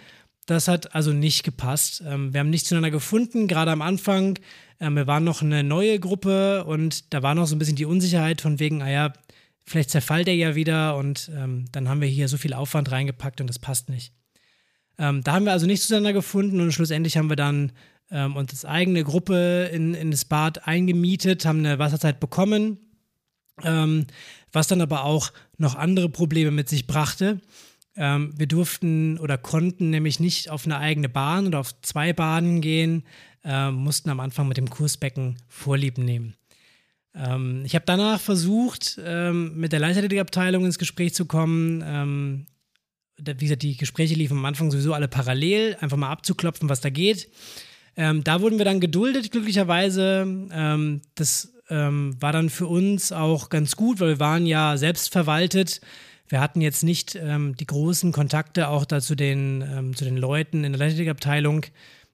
[0.46, 2.02] Das hat also nicht gepasst.
[2.06, 4.38] Ähm, wir haben nicht zueinander gefunden, gerade am Anfang.
[4.80, 7.84] Ähm, wir waren noch eine neue Gruppe und da war noch so ein bisschen die
[7.84, 9.12] Unsicherheit von wegen, ah
[9.64, 13.40] vielleicht zerfällt er ja wieder und ähm, dann haben wir hier so viel Aufwand reingepackt
[13.40, 14.12] und das passt nicht.
[14.98, 17.72] Ähm, da haben wir also nicht zueinander gefunden und schlussendlich haben wir dann
[18.10, 22.78] ähm, uns eigene Gruppe in, in das Bad eingemietet, haben eine Wasserzeit bekommen,
[23.62, 24.06] ähm,
[24.52, 27.40] was dann aber auch noch andere Probleme mit sich brachte.
[27.96, 32.60] Ähm, wir durften oder konnten nämlich nicht auf eine eigene Bahn oder auf zwei Bahnen
[32.60, 33.04] gehen,
[33.44, 36.34] äh, mussten am Anfang mit dem Kursbecken Vorlieb nehmen.
[37.14, 41.82] Ähm, ich habe danach versucht, ähm, mit der Leichtathletikabteilung ins Gespräch zu kommen.
[41.84, 42.46] Ähm,
[43.18, 46.90] wie gesagt, die Gespräche liefen am Anfang sowieso alle parallel, einfach mal abzuklopfen, was da
[46.90, 47.28] geht.
[47.96, 50.48] Ähm, da wurden wir dann geduldet, glücklicherweise.
[50.52, 55.12] Ähm, das ähm, war dann für uns auch ganz gut, weil wir waren ja selbst
[55.12, 55.80] verwaltet.
[56.28, 60.70] Wir hatten jetzt nicht die großen Kontakte auch da zu den, zu den Leuten in
[60.70, 61.66] der Leichtathletikabteilung,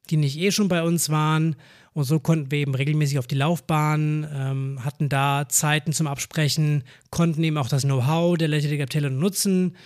[0.09, 1.55] die nicht eh schon bei uns waren.
[1.97, 6.85] Und so konnten wir eben regelmäßig auf die Laufbahn, ähm, hatten da Zeiten zum Absprechen,
[7.09, 9.77] konnten eben auch das Know-how der Leichtathletikabteilung nutzen.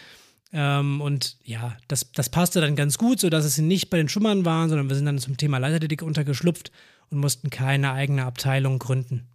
[0.52, 4.44] Ähm, und ja, das, das passte dann ganz gut, sodass es nicht bei den Schummern
[4.44, 6.72] waren, sondern wir sind dann zum Thema Leichtathletik untergeschlupft
[7.10, 9.28] und mussten keine eigene Abteilung gründen.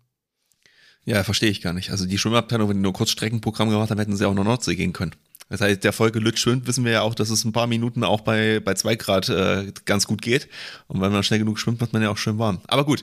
[1.06, 1.92] Ja, verstehe ich gar nicht.
[1.92, 4.92] Also die Schwimmabteilung, wenn die nur Kurzstreckenprogramm gemacht haben, hätten sie auch nach Nordsee gehen
[4.92, 5.16] können.
[5.50, 8.04] Das heißt, der Folge Lütz schwimmt, wissen wir ja auch, dass es ein paar Minuten
[8.04, 10.48] auch bei, bei zwei Grad äh, ganz gut geht.
[10.88, 12.62] Und wenn man schnell genug schwimmt, macht man ja auch schön warm.
[12.68, 13.02] Aber gut.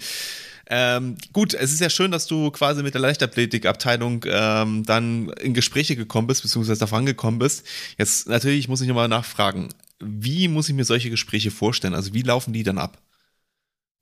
[0.69, 5.55] Ähm, gut, es ist ja schön, dass du quasi mit der Leichtathletikabteilung ähm, dann in
[5.55, 7.67] Gespräche gekommen bist, beziehungsweise davon gekommen bist.
[7.99, 9.69] Jetzt natürlich muss ich nochmal nachfragen,
[10.01, 11.95] wie muss ich mir solche Gespräche vorstellen?
[11.95, 12.99] Also wie laufen die dann ab?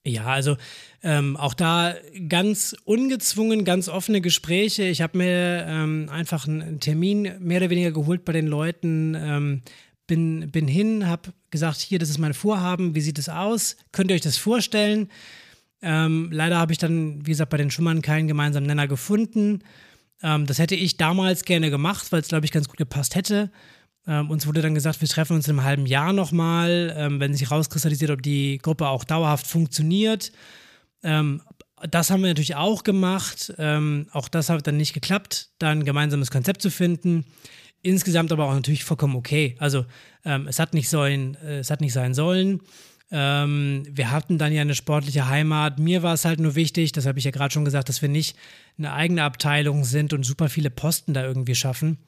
[0.04, 0.56] Ja, also
[1.02, 1.94] ähm, auch da
[2.28, 4.84] ganz ungezwungen, ganz offene Gespräche.
[4.84, 9.16] Ich habe mir ähm, einfach einen Termin mehr oder weniger geholt bei den Leuten.
[9.18, 9.62] Ähm,
[10.06, 13.76] bin, bin hin, habe gesagt, hier, das ist mein Vorhaben, wie sieht es aus?
[13.92, 15.08] Könnt ihr euch das vorstellen?
[15.82, 19.60] Ähm, leider habe ich dann, wie gesagt, bei den Schummern keinen gemeinsamen Nenner gefunden.
[20.22, 23.50] Ähm, das hätte ich damals gerne gemacht, weil es, glaube ich, ganz gut gepasst hätte.
[24.06, 27.32] Ähm, uns wurde dann gesagt, wir treffen uns in einem halben Jahr nochmal, ähm, wenn
[27.32, 30.32] sich rauskristallisiert, ob die Gruppe auch dauerhaft funktioniert.
[31.02, 31.42] Ähm,
[31.88, 33.54] das haben wir natürlich auch gemacht.
[33.58, 37.24] Ähm, auch das hat dann nicht geklappt, da ein gemeinsames Konzept zu finden.
[37.82, 39.56] Insgesamt aber auch natürlich vollkommen okay.
[39.58, 39.86] Also
[40.24, 42.60] ähm, es hat nicht sollen, äh, es hat nicht sein sollen.
[43.10, 45.78] Ähm, wir hatten dann ja eine sportliche Heimat.
[45.78, 48.08] Mir war es halt nur wichtig, das habe ich ja gerade schon gesagt, dass wir
[48.08, 48.36] nicht
[48.78, 51.98] eine eigene Abteilung sind und super viele Posten da irgendwie schaffen.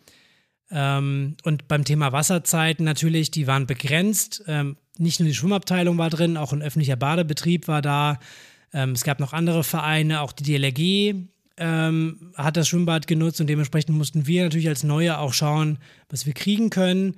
[0.71, 4.45] Ähm, und beim Thema Wasserzeiten natürlich, die waren begrenzt.
[4.47, 8.19] Ähm, nicht nur die Schwimmabteilung war drin, auch ein öffentlicher Badebetrieb war da.
[8.73, 13.47] Ähm, es gab noch andere Vereine, auch die DLRG ähm, hat das Schwimmbad genutzt und
[13.47, 17.17] dementsprechend mussten wir natürlich als Neue auch schauen, was wir kriegen können.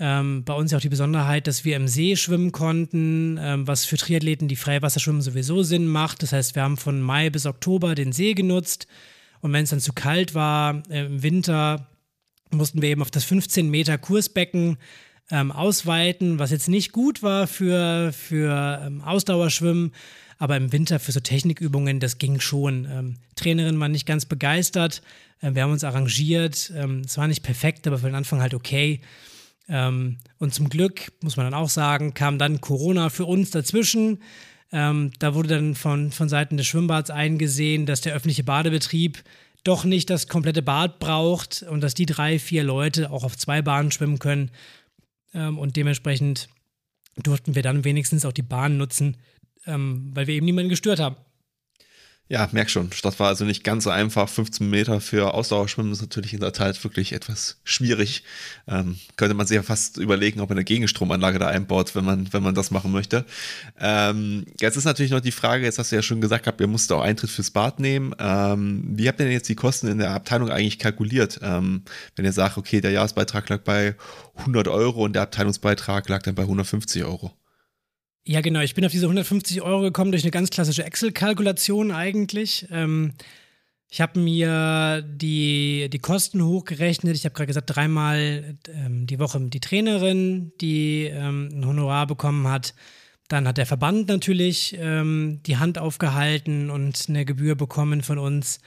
[0.00, 3.84] Ähm, bei uns ja auch die Besonderheit, dass wir im See schwimmen konnten, ähm, was
[3.84, 6.22] für Triathleten, die Freiwasserschwimmen sowieso Sinn macht.
[6.22, 8.86] Das heißt, wir haben von Mai bis Oktober den See genutzt
[9.40, 11.88] und wenn es dann zu kalt war äh, im Winter,
[12.50, 14.78] mussten wir eben auf das 15 Meter Kursbecken
[15.30, 19.92] ähm, ausweiten, was jetzt nicht gut war für, für ähm, Ausdauerschwimmen,
[20.38, 22.86] aber im Winter für so Technikübungen, das ging schon.
[22.90, 25.02] Ähm, Trainerin war nicht ganz begeistert.
[25.42, 26.72] Ähm, wir haben uns arrangiert.
[26.74, 29.00] Ähm, es war nicht perfekt, aber für den Anfang halt okay.
[29.68, 34.20] Ähm, und zum Glück, muss man dann auch sagen, kam dann Corona für uns dazwischen.
[34.70, 39.24] da wurde dann von, von Seiten des Schwimmbads eingesehen, dass der öffentliche Badebetrieb
[39.64, 43.62] doch nicht das komplette Bad braucht und dass die drei, vier Leute auch auf zwei
[43.62, 44.50] Bahnen schwimmen können.
[45.34, 46.48] Ähm, und dementsprechend
[47.16, 49.16] durften wir dann wenigstens auch die Bahn nutzen,
[49.68, 51.16] ähm, weil wir eben niemanden gestört haben.
[52.30, 52.90] Ja, merk schon.
[53.02, 54.28] Das war also nicht ganz so einfach.
[54.28, 58.22] 15 Meter für Ausdauerschwimmen ist natürlich in der Tat wirklich etwas schwierig.
[58.66, 62.30] Ähm, könnte man sich ja fast überlegen, ob man eine Gegenstromanlage da einbaut, wenn man,
[62.34, 63.24] wenn man das machen möchte.
[63.80, 66.66] Ähm, jetzt ist natürlich noch die Frage, jetzt hast du ja schon gesagt gehabt, ihr
[66.66, 68.14] musstet auch Eintritt fürs Bad nehmen.
[68.18, 71.40] Ähm, wie habt ihr denn jetzt die Kosten in der Abteilung eigentlich kalkuliert?
[71.42, 71.82] Ähm,
[72.14, 73.94] wenn ihr sagt, okay, der Jahresbeitrag lag bei
[74.36, 77.32] 100 Euro und der Abteilungsbeitrag lag dann bei 150 Euro.
[78.28, 78.60] Ja, genau.
[78.60, 82.66] Ich bin auf diese 150 Euro gekommen durch eine ganz klassische Excel-Kalkulation eigentlich.
[82.70, 83.14] Ähm,
[83.88, 87.16] ich habe mir die, die Kosten hochgerechnet.
[87.16, 92.46] Ich habe gerade gesagt, dreimal ähm, die Woche die Trainerin, die ähm, ein Honorar bekommen
[92.48, 92.74] hat.
[93.28, 98.60] Dann hat der Verband natürlich ähm, die Hand aufgehalten und eine Gebühr bekommen von uns.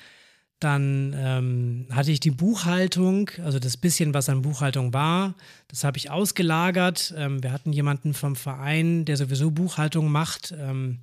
[0.62, 5.36] Dann ähm, hatte ich die Buchhaltung, also das bisschen, was an Buchhaltung war,
[5.68, 7.14] das habe ich ausgelagert.
[7.18, 10.54] Ähm, wir hatten jemanden vom Verein, der sowieso Buchhaltung macht.
[10.58, 11.00] Ähm,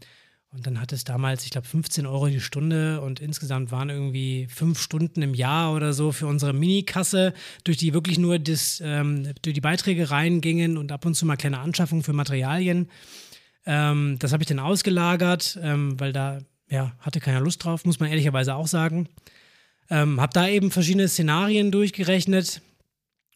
[0.51, 4.47] Und dann hat es damals, ich glaube, 15 Euro die Stunde und insgesamt waren irgendwie
[4.49, 7.35] fünf Stunden im Jahr oder so für unsere Minikasse,
[7.65, 11.37] durch die wirklich nur das, ähm, durch die Beiträge reingingen und ab und zu mal
[11.37, 12.89] kleine Anschaffungen für Materialien.
[13.67, 16.39] Ähm, das habe ich dann ausgelagert, ähm, weil da
[16.71, 19.09] ja, hatte keiner Lust drauf, muss man ehrlicherweise auch sagen.
[19.91, 22.61] Ähm, habe da eben verschiedene Szenarien durchgerechnet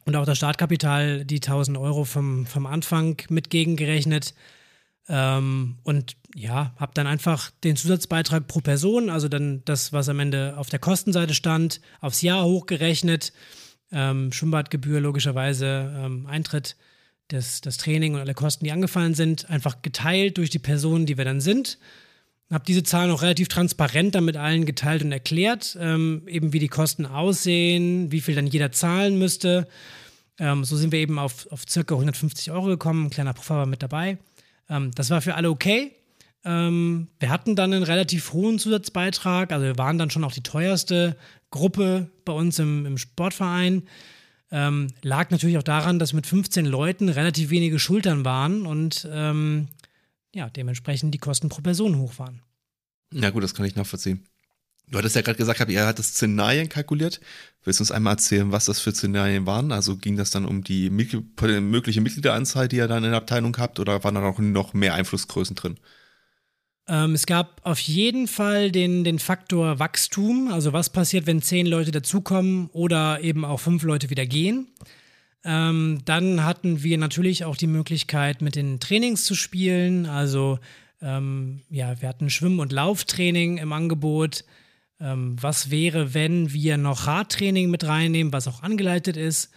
[0.04, 4.34] und auch das Startkapital, die 1000 Euro vom, vom Anfang mit gegengerechnet.
[5.08, 10.20] Ähm, und ja, habe dann einfach den Zusatzbeitrag pro Person, also dann das, was am
[10.20, 13.32] Ende auf der Kostenseite stand, aufs Jahr hochgerechnet.
[13.90, 16.76] Ähm, Schwimmbadgebühr logischerweise, ähm, Eintritt,
[17.28, 21.18] das, das Training und alle Kosten, die angefallen sind, einfach geteilt durch die Personen, die
[21.18, 21.78] wir dann sind.
[22.52, 26.58] Habe diese Zahlen auch relativ transparent dann mit allen geteilt und erklärt, ähm, eben wie
[26.58, 29.66] die Kosten aussehen, wie viel dann jeder zahlen müsste.
[30.38, 33.66] Ähm, so sind wir eben auf, auf circa 150 Euro gekommen, ein kleiner Puffer war
[33.66, 34.18] mit dabei.
[34.68, 35.92] Ähm, das war für alle okay.
[36.44, 40.42] Ähm, wir hatten dann einen relativ hohen Zusatzbeitrag, also wir waren dann schon auch die
[40.42, 41.16] teuerste
[41.50, 43.84] Gruppe bei uns im, im Sportverein.
[44.50, 49.68] Ähm, lag natürlich auch daran, dass mit 15 Leuten relativ wenige Schultern waren und ähm,
[50.34, 52.42] ja, dementsprechend die Kosten pro Person hoch waren.
[53.12, 54.26] Ja, gut, das kann ich nachvollziehen.
[54.88, 57.20] Du hattest ja gerade gesagt, ihr hattet Szenarien kalkuliert.
[57.64, 59.72] Willst du uns einmal erzählen, was das für Szenarien waren?
[59.72, 63.80] Also ging das dann um die mögliche Mitgliederanzahl, die ihr dann in der Abteilung habt,
[63.80, 65.78] oder waren da noch, noch mehr Einflussgrößen drin?
[66.88, 71.66] Ähm, es gab auf jeden Fall den, den Faktor Wachstum, also was passiert, wenn zehn
[71.66, 74.66] Leute dazukommen oder eben auch fünf Leute wieder gehen.
[75.44, 80.06] Ähm, dann hatten wir natürlich auch die Möglichkeit, mit den Trainings zu spielen.
[80.06, 80.58] Also
[81.00, 84.44] ähm, ja, wir hatten Schwimm- und Lauftraining im Angebot.
[85.00, 89.50] Ähm, was wäre, wenn wir noch Radtraining mit reinnehmen, was auch angeleitet ist?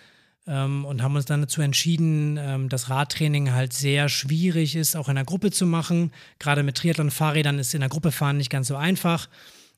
[0.48, 5.10] Ähm, und haben uns dann dazu entschieden, ähm, dass Radtraining halt sehr schwierig ist, auch
[5.10, 6.12] in der Gruppe zu machen.
[6.40, 9.30] Gerade mit Triathlon-Fahrrädern ist in der Gruppe fahren nicht ganz so einfach.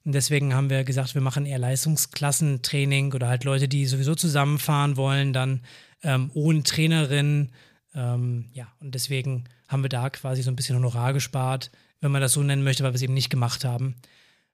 [0.05, 4.95] Und deswegen haben wir gesagt, wir machen eher Leistungsklassentraining oder halt Leute, die sowieso zusammenfahren
[4.95, 5.61] wollen, dann
[6.03, 7.51] ähm, ohne Trainerin.
[7.93, 11.71] Ähm, ja, und deswegen haben wir da quasi so ein bisschen Honorar gespart,
[12.01, 13.95] wenn man das so nennen möchte, weil wir es eben nicht gemacht haben.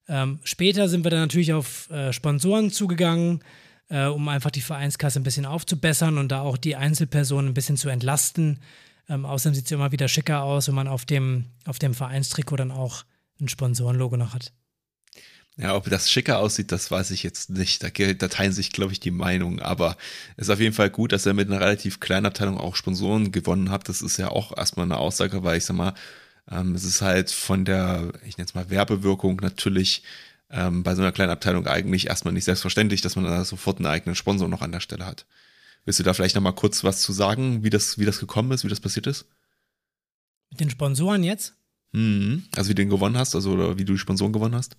[0.08, 3.44] Ähm, später sind wir dann natürlich auf äh, Sponsoren zugegangen,
[3.90, 7.78] äh, um einfach die Vereinskasse ein bisschen aufzubessern und da auch die Einzelpersonen ein bisschen
[7.78, 8.60] zu entlasten.
[9.10, 12.58] Ähm, außerdem sieht es immer wieder schicker aus, wenn man auf dem, auf dem Vereinstrikot
[12.58, 13.04] dann auch
[13.40, 14.54] ein Sponsorenlogo noch hat.
[15.56, 17.84] Ja, ob das schicker aussieht, das weiß ich jetzt nicht.
[17.84, 19.60] Da, da teilen sich, glaube ich, die Meinungen.
[19.60, 19.98] Aber
[20.36, 23.32] es ist auf jeden Fall gut, dass er mit einer relativ kleinen Abteilung auch Sponsoren
[23.32, 23.88] gewonnen hat.
[23.88, 25.94] Das ist ja auch erstmal eine Aussage, weil ich sag mal,
[26.50, 30.04] ähm, es ist halt von der, ich nenne es mal Werbewirkung natürlich
[30.50, 33.86] ähm, bei so einer kleinen Abteilung eigentlich erstmal nicht selbstverständlich, dass man da sofort einen
[33.86, 35.26] eigenen Sponsor noch an der Stelle hat.
[35.86, 38.64] Willst du da vielleicht nochmal kurz was zu sagen, wie das, wie das gekommen ist,
[38.64, 39.26] wie das passiert ist?
[40.50, 41.56] Mit den Sponsoren jetzt?
[41.92, 42.46] Mhm.
[42.56, 44.78] Also wie du den gewonnen hast, also oder wie du die Sponsoren gewonnen hast?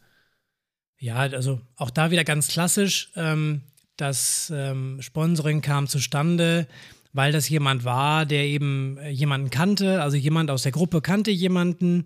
[0.99, 3.11] Ja, also auch da wieder ganz klassisch.
[3.17, 3.63] Ähm,
[3.97, 6.67] das ähm, Sponsoring kam zustande,
[7.13, 11.31] weil das jemand war, der eben äh, jemanden kannte, also jemand aus der Gruppe kannte
[11.31, 12.05] jemanden.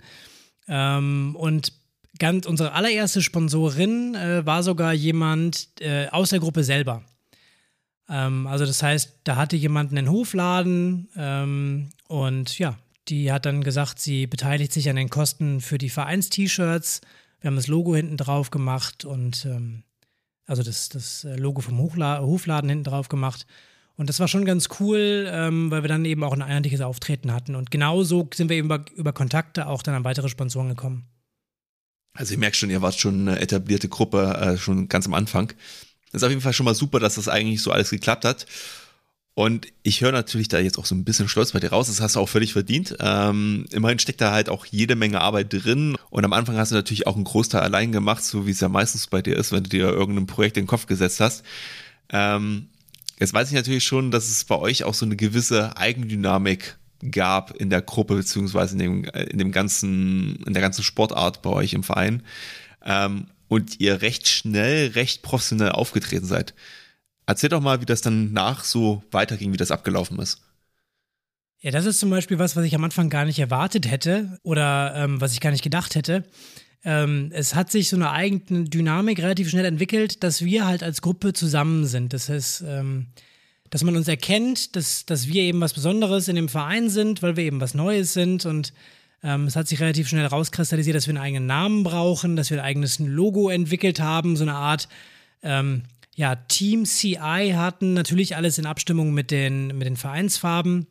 [0.66, 1.72] Ähm, und
[2.18, 7.02] ganz, unsere allererste Sponsorin äh, war sogar jemand äh, aus der Gruppe selber.
[8.08, 12.76] Ähm, also das heißt, da hatte jemand einen Hofladen ähm, und ja,
[13.08, 17.00] die hat dann gesagt, sie beteiligt sich an den Kosten für die Vereins-T-Shirts
[17.40, 19.84] wir haben das Logo hinten drauf gemacht und ähm,
[20.46, 23.46] also das, das äh, Logo vom Hochla Hofladen hinten drauf gemacht.
[23.96, 27.32] Und das war schon ganz cool, ähm, weil wir dann eben auch ein einheitliches Auftreten
[27.32, 27.56] hatten.
[27.56, 31.06] Und genauso sind wir eben über, über Kontakte auch dann an weitere Sponsoren gekommen.
[32.14, 35.52] Also ich merke schon, ihr wart schon eine etablierte Gruppe, äh, schon ganz am Anfang.
[36.10, 38.46] Das ist auf jeden Fall schon mal super, dass das eigentlich so alles geklappt hat.
[39.38, 41.86] Und ich höre natürlich da jetzt auch so ein bisschen stolz bei dir raus.
[41.86, 42.96] Das hast du auch völlig verdient.
[42.98, 45.96] Ähm, immerhin steckt da halt auch jede Menge Arbeit drin.
[46.10, 48.68] Und am Anfang hast du natürlich auch einen Großteil allein gemacht, so wie es ja
[48.68, 51.44] meistens bei dir ist, wenn du dir irgendein Projekt in den Kopf gesetzt hast.
[52.08, 52.66] Ähm,
[53.20, 56.76] jetzt weiß ich natürlich schon, dass es bei euch auch so eine gewisse Eigendynamik
[57.08, 61.50] gab in der Gruppe, beziehungsweise in dem, in dem ganzen, in der ganzen Sportart bei
[61.50, 62.24] euch im Verein.
[62.84, 66.54] Ähm, und ihr recht schnell, recht professionell aufgetreten seid.
[67.28, 70.40] Erzähl doch mal, wie das dann nach so weiterging, wie das abgelaufen ist.
[71.60, 74.94] Ja, das ist zum Beispiel was, was ich am Anfang gar nicht erwartet hätte oder
[74.96, 76.24] ähm, was ich gar nicht gedacht hätte.
[76.84, 81.02] Ähm, es hat sich so eine eigene Dynamik relativ schnell entwickelt, dass wir halt als
[81.02, 82.14] Gruppe zusammen sind.
[82.14, 83.08] Das heißt, ähm,
[83.68, 87.36] dass man uns erkennt, dass, dass wir eben was Besonderes in dem Verein sind, weil
[87.36, 88.72] wir eben was Neues sind und
[89.22, 92.58] ähm, es hat sich relativ schnell rauskristallisiert, dass wir einen eigenen Namen brauchen, dass wir
[92.58, 94.88] ein eigenes Logo entwickelt haben, so eine Art
[95.42, 95.82] ähm,
[96.18, 100.88] ja, Team CI hatten natürlich alles in Abstimmung mit den, mit den Vereinsfarben.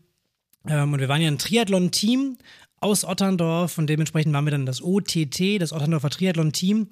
[0.66, 2.38] Ähm, und wir waren ja ein Triathlon-Team,
[2.80, 6.88] aus Otterndorf und dementsprechend waren wir dann das OTT, das Otterndorfer Triathlon-Team.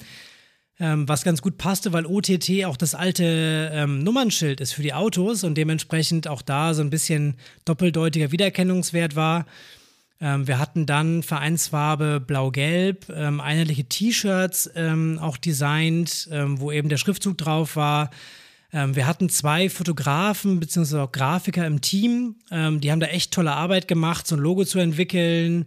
[0.81, 4.93] Ähm, was ganz gut passte, weil OTT auch das alte ähm, Nummernschild ist für die
[4.93, 9.45] Autos und dementsprechend auch da so ein bisschen doppeldeutiger Wiedererkennungswert war.
[10.21, 16.89] Ähm, wir hatten dann Vereinsfarbe blau-gelb, ähm, einheitliche T-Shirts ähm, auch designt, ähm, wo eben
[16.89, 18.11] der Schriftzug drauf war.
[18.71, 20.99] Ähm, wir hatten zwei Fotografen bzw.
[20.99, 22.35] auch Grafiker im Team.
[22.49, 25.65] Ähm, die haben da echt tolle Arbeit gemacht, so ein Logo zu entwickeln.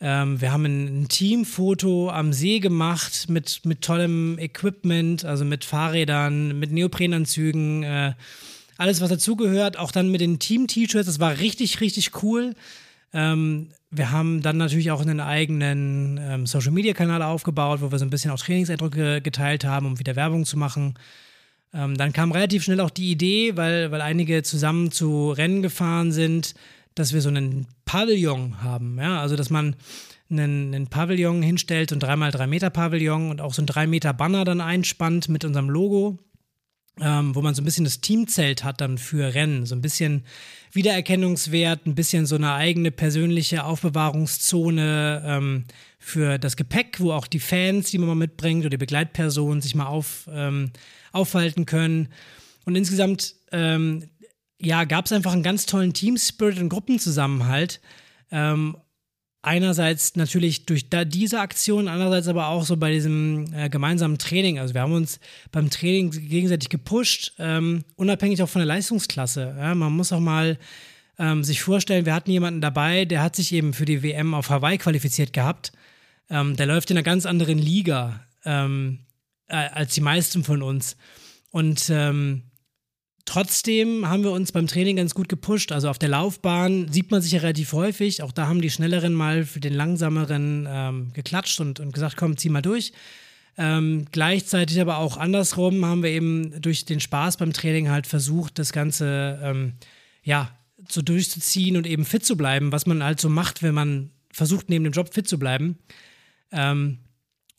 [0.00, 6.58] wir haben ein, ein, Teamfoto am See gemacht mit, mit tollem Equipment, also mit Fahrrädern,
[6.58, 8.12] mit Neoprenanzügen, äh,
[8.76, 9.78] alles was dazugehört.
[9.78, 11.06] Auch dann mit den Team-T-Shirts.
[11.06, 12.54] Das war richtig, richtig cool.
[13.14, 17.98] Ähm, wir haben dann natürlich auch einen eigenen ähm, Social Media Kanal aufgebaut, wo wir
[17.98, 20.94] so ein bisschen auch Trainingseindrücke geteilt haben, um wieder Werbung zu machen.
[21.72, 26.12] Ähm, dann kam relativ schnell auch die Idee, weil, weil einige zusammen zu Rennen gefahren
[26.12, 26.54] sind,
[26.94, 28.98] dass wir so einen Pavillon haben.
[28.98, 29.20] Ja?
[29.20, 29.76] Also, dass man
[30.30, 34.12] einen, einen Pavillon hinstellt, so ein 3x3 Meter Pavillon und auch so ein 3 Meter
[34.12, 36.18] Banner dann einspannt mit unserem Logo
[37.00, 40.24] ähm, wo man so ein bisschen das Teamzelt hat dann für Rennen, so ein bisschen
[40.72, 45.64] Wiedererkennungswert, ein bisschen so eine eigene persönliche Aufbewahrungszone ähm,
[45.98, 49.74] für das Gepäck, wo auch die Fans, die man mal mitbringt oder die Begleitpersonen sich
[49.74, 50.70] mal auf, ähm,
[51.12, 52.08] aufhalten können.
[52.64, 54.08] Und insgesamt, ähm,
[54.60, 57.80] ja, gab es einfach einen ganz tollen Team-Spirit und Gruppenzusammenhalt.
[58.30, 58.76] Ähm,
[59.44, 64.58] einerseits natürlich durch da diese Aktion, andererseits aber auch so bei diesem äh, gemeinsamen Training.
[64.58, 65.20] Also wir haben uns
[65.52, 69.54] beim Training gegenseitig gepusht, ähm, unabhängig auch von der Leistungsklasse.
[69.58, 70.58] Ja, man muss auch mal
[71.18, 74.50] ähm, sich vorstellen, wir hatten jemanden dabei, der hat sich eben für die WM auf
[74.50, 75.72] Hawaii qualifiziert gehabt.
[76.30, 78.70] Ähm, der läuft in einer ganz anderen Liga äh,
[79.48, 80.96] als die meisten von uns.
[81.50, 82.42] Und ähm,
[83.26, 85.72] Trotzdem haben wir uns beim Training ganz gut gepusht.
[85.72, 88.22] Also auf der Laufbahn sieht man sich ja relativ häufig.
[88.22, 92.36] Auch da haben die Schnelleren mal für den Langsameren ähm, geklatscht und, und gesagt, komm,
[92.36, 92.92] zieh mal durch.
[93.56, 98.58] Ähm, gleichzeitig aber auch andersrum haben wir eben durch den Spaß beim Training halt versucht,
[98.58, 99.74] das Ganze ähm,
[100.22, 100.50] ja
[100.88, 104.68] so durchzuziehen und eben fit zu bleiben, was man halt so macht, wenn man versucht,
[104.68, 105.78] neben dem Job fit zu bleiben.
[106.50, 106.98] Ähm,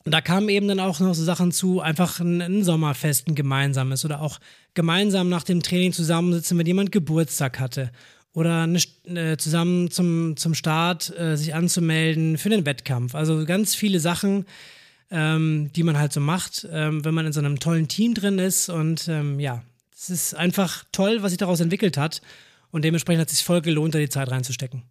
[0.06, 3.34] und da kamen eben dann auch noch so Sachen zu, einfach ein, ein Sommerfest, ein
[3.34, 4.38] gemeinsames oder auch
[4.74, 7.90] gemeinsam nach dem Training zusammensitzen, wenn jemand Geburtstag hatte.
[8.32, 13.16] Oder eine, äh, zusammen zum, zum Start äh, sich anzumelden für den Wettkampf.
[13.16, 14.46] Also ganz viele Sachen,
[15.10, 18.38] ähm, die man halt so macht, ähm, wenn man in so einem tollen Team drin
[18.38, 18.68] ist.
[18.68, 22.22] Und ähm, ja, es ist einfach toll, was sich daraus entwickelt hat.
[22.70, 24.84] Und dementsprechend hat es sich voll gelohnt, da die Zeit reinzustecken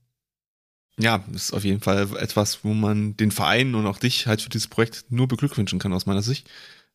[0.99, 4.49] ja, ist auf jeden Fall etwas, wo man den Verein und auch dich halt für
[4.49, 6.49] dieses Projekt nur beglückwünschen kann aus meiner Sicht.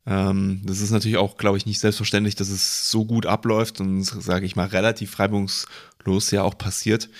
[0.07, 4.03] Ähm, das ist natürlich auch, glaube ich, nicht selbstverständlich, dass es so gut abläuft und,
[4.05, 7.11] sage ich mal, relativ reibungslos ja auch passiert.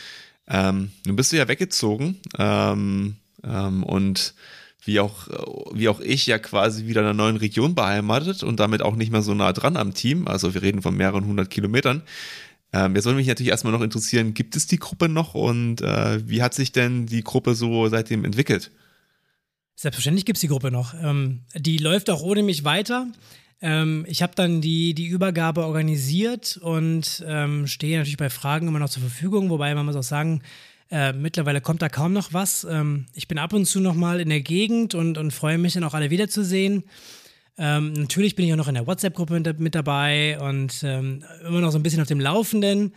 [0.49, 4.35] Ähm, nun bist du ja weggezogen ähm, ähm und
[4.83, 5.29] wie auch,
[5.75, 9.13] wie auch ich ja quasi wieder in einer neuen Region beheimatet und damit auch nicht
[9.13, 10.27] mehr so nah dran am Team.
[10.27, 12.03] Also wir reden von mehreren hundert Kilometern.
[12.73, 16.29] Ähm, jetzt soll mich natürlich erstmal noch interessieren, gibt es die Gruppe noch und äh,
[16.29, 18.71] wie hat sich denn die Gruppe so seitdem entwickelt?
[19.75, 20.95] Selbstverständlich gibt es die Gruppe noch.
[20.95, 23.09] Ähm, die läuft auch ohne mich weiter.
[23.63, 28.79] Ähm, ich habe dann die, die Übergabe organisiert und ähm, stehe natürlich bei Fragen immer
[28.79, 30.43] noch zur Verfügung, wobei man muss auch sagen,
[30.91, 32.65] äh, mittlerweile kommt da kaum noch was.
[32.65, 35.75] Ähm, ich bin ab und zu noch mal in der Gegend und, und freue mich
[35.75, 36.85] dann auch alle wiederzusehen.
[37.59, 41.61] Ähm, natürlich bin ich auch noch in der WhatsApp-Gruppe mit, mit, dabei und ähm, immer
[41.61, 42.95] noch so ein bisschen auf dem Laufenden.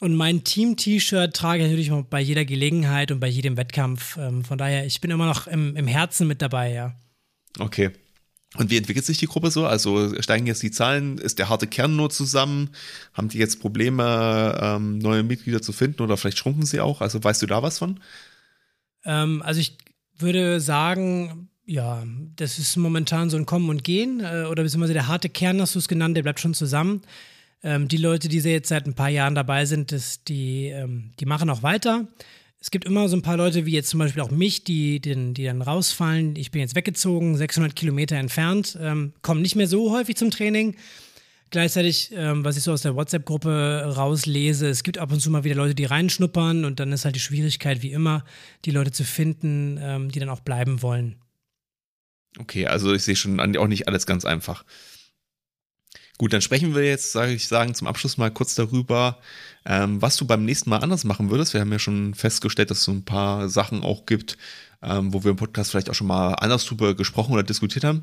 [0.00, 4.16] Und mein Team-T-Shirt trage ich natürlich bei jeder Gelegenheit und bei jedem Wettkampf.
[4.16, 6.94] Ähm, von daher, ich bin immer noch im, im Herzen mit dabei, ja.
[7.58, 7.90] Okay.
[8.56, 9.66] Und wie entwickelt sich die Gruppe so?
[9.66, 11.18] Also steigen jetzt die Zahlen?
[11.18, 12.70] Ist der harte Kern nur zusammen?
[13.12, 17.02] Haben die jetzt Probleme, ähm, neue Mitglieder zu finden oder vielleicht schrumpfen sie auch?
[17.02, 18.00] Also weißt du da was von?
[19.04, 19.76] Ähm, also ich
[20.18, 22.02] würde sagen, ja,
[22.36, 24.20] das ist momentan so ein Kommen und Gehen.
[24.20, 27.02] Äh, oder beziehungsweise der harte Kern, hast du es genannt, der bleibt schon zusammen.
[27.62, 31.26] Ähm, die Leute, die jetzt seit ein paar Jahren dabei sind, das, die, ähm, die
[31.26, 32.08] machen auch weiter.
[32.58, 35.34] Es gibt immer so ein paar Leute, wie jetzt zum Beispiel auch mich, die, die,
[35.34, 36.36] die dann rausfallen.
[36.36, 40.74] Ich bin jetzt weggezogen, 600 Kilometer entfernt, ähm, kommen nicht mehr so häufig zum Training.
[41.50, 45.44] Gleichzeitig, ähm, was ich so aus der WhatsApp-Gruppe rauslese, es gibt ab und zu mal
[45.44, 48.24] wieder Leute, die reinschnuppern und dann ist halt die Schwierigkeit, wie immer,
[48.64, 51.16] die Leute zu finden, ähm, die dann auch bleiben wollen.
[52.38, 54.64] Okay, also ich sehe schon auch nicht alles ganz einfach.
[56.18, 59.18] Gut, dann sprechen wir jetzt, sage ich sagen, zum Abschluss mal kurz darüber,
[59.64, 61.54] ähm, was du beim nächsten Mal anders machen würdest.
[61.54, 64.36] Wir haben ja schon festgestellt, dass es so ein paar Sachen auch gibt,
[64.82, 68.02] ähm, wo wir im Podcast vielleicht auch schon mal anders drüber gesprochen oder diskutiert haben.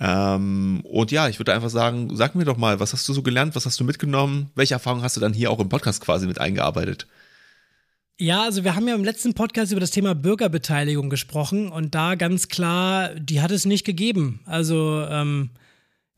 [0.00, 3.22] Ähm, und ja, ich würde einfach sagen, sag mir doch mal, was hast du so
[3.22, 6.26] gelernt, was hast du mitgenommen, welche Erfahrungen hast du dann hier auch im Podcast quasi
[6.26, 7.06] mit eingearbeitet?
[8.22, 12.14] Ja, also wir haben ja im letzten Podcast über das Thema Bürgerbeteiligung gesprochen und da
[12.14, 14.38] ganz klar, die hat es nicht gegeben.
[14.44, 15.50] Also ähm,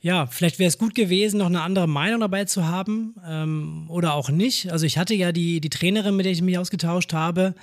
[0.01, 4.13] ja, vielleicht wäre es gut gewesen, noch eine andere Meinung dabei zu haben ähm, oder
[4.13, 4.71] auch nicht.
[4.71, 7.55] Also ich hatte ja die, die Trainerin, mit der ich mich ausgetauscht habe.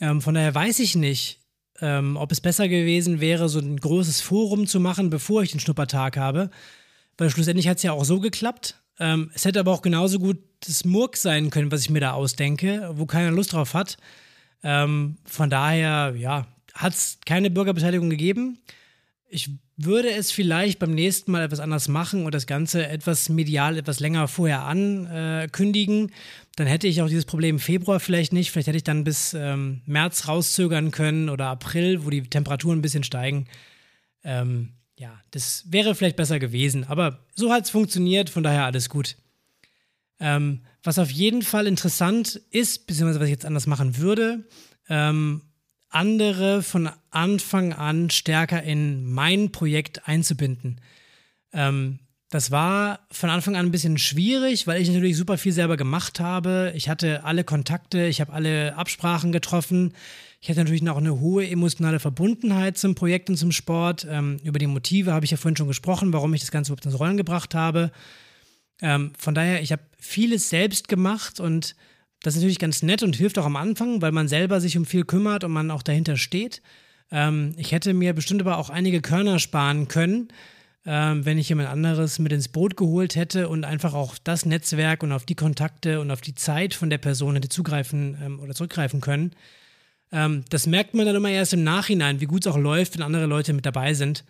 [0.00, 1.40] Ähm, von daher weiß ich nicht,
[1.82, 5.60] ähm, ob es besser gewesen wäre, so ein großes Forum zu machen, bevor ich den
[5.60, 6.48] Schnuppertag habe.
[7.18, 8.80] Weil schlussendlich hat es ja auch so geklappt.
[8.98, 12.12] Ähm, es hätte aber auch genauso gut das Murk sein können, was ich mir da
[12.12, 13.96] ausdenke, wo keiner Lust drauf hat.
[14.62, 18.58] Ähm, von daher, ja, hat es keine Bürgerbeteiligung gegeben.
[19.28, 23.76] Ich würde es vielleicht beim nächsten Mal etwas anders machen und das Ganze etwas medial
[23.76, 26.12] etwas länger vorher ankündigen.
[26.56, 28.50] Dann hätte ich auch dieses Problem im Februar vielleicht nicht.
[28.50, 32.82] Vielleicht hätte ich dann bis ähm, März rauszögern können oder April, wo die Temperaturen ein
[32.82, 33.46] bisschen steigen.
[34.24, 36.84] Ähm, ja, das wäre vielleicht besser gewesen.
[36.84, 39.16] Aber so hat es funktioniert, von daher alles gut.
[40.18, 44.48] Ähm, was auf jeden Fall interessant ist, beziehungsweise was ich jetzt anders machen würde,
[44.88, 45.42] ähm,
[45.88, 50.80] andere von Anfang an stärker in mein Projekt einzubinden.
[51.52, 51.98] Ähm,
[52.30, 56.18] das war von Anfang an ein bisschen schwierig, weil ich natürlich super viel selber gemacht
[56.18, 56.72] habe.
[56.74, 59.94] Ich hatte alle Kontakte, ich habe alle Absprachen getroffen.
[60.46, 64.06] Ich hatte natürlich noch eine hohe emotionale Verbundenheit zum Projekt und zum Sport.
[64.08, 66.86] Ähm, über die Motive habe ich ja vorhin schon gesprochen, warum ich das Ganze überhaupt
[66.86, 67.90] ins Rollen gebracht habe.
[68.80, 71.74] Ähm, von daher, ich habe vieles selbst gemacht und
[72.22, 74.84] das ist natürlich ganz nett und hilft auch am Anfang, weil man selber sich um
[74.84, 76.62] viel kümmert und man auch dahinter steht.
[77.10, 80.28] Ähm, ich hätte mir bestimmt aber auch einige Körner sparen können,
[80.84, 85.02] ähm, wenn ich jemand anderes mit ins Boot geholt hätte und einfach auch das Netzwerk
[85.02, 88.54] und auf die Kontakte und auf die Zeit von der Person hätte zugreifen ähm, oder
[88.54, 89.34] zurückgreifen können.
[90.12, 93.02] Ähm, das merkt man dann immer erst im Nachhinein, wie gut es auch läuft, wenn
[93.02, 94.24] andere Leute mit dabei sind.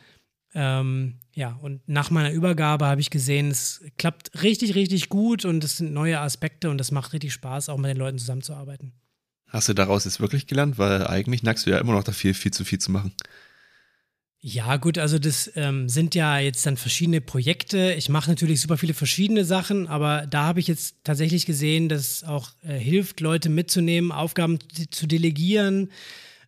[0.54, 5.62] Ähm, ja, und nach meiner Übergabe habe ich gesehen, es klappt richtig, richtig gut und
[5.62, 8.92] es sind neue Aspekte und es macht richtig Spaß, auch mit den Leuten zusammenzuarbeiten.
[9.48, 10.78] Hast du daraus jetzt wirklich gelernt?
[10.78, 13.12] Weil eigentlich neigst du ja immer noch dafür, viel zu viel zu machen.
[14.48, 17.94] Ja, gut, also das ähm, sind ja jetzt dann verschiedene Projekte.
[17.94, 22.00] Ich mache natürlich super viele verschiedene Sachen, aber da habe ich jetzt tatsächlich gesehen, dass
[22.00, 24.60] es auch äh, hilft, Leute mitzunehmen, Aufgaben
[24.92, 25.90] zu delegieren,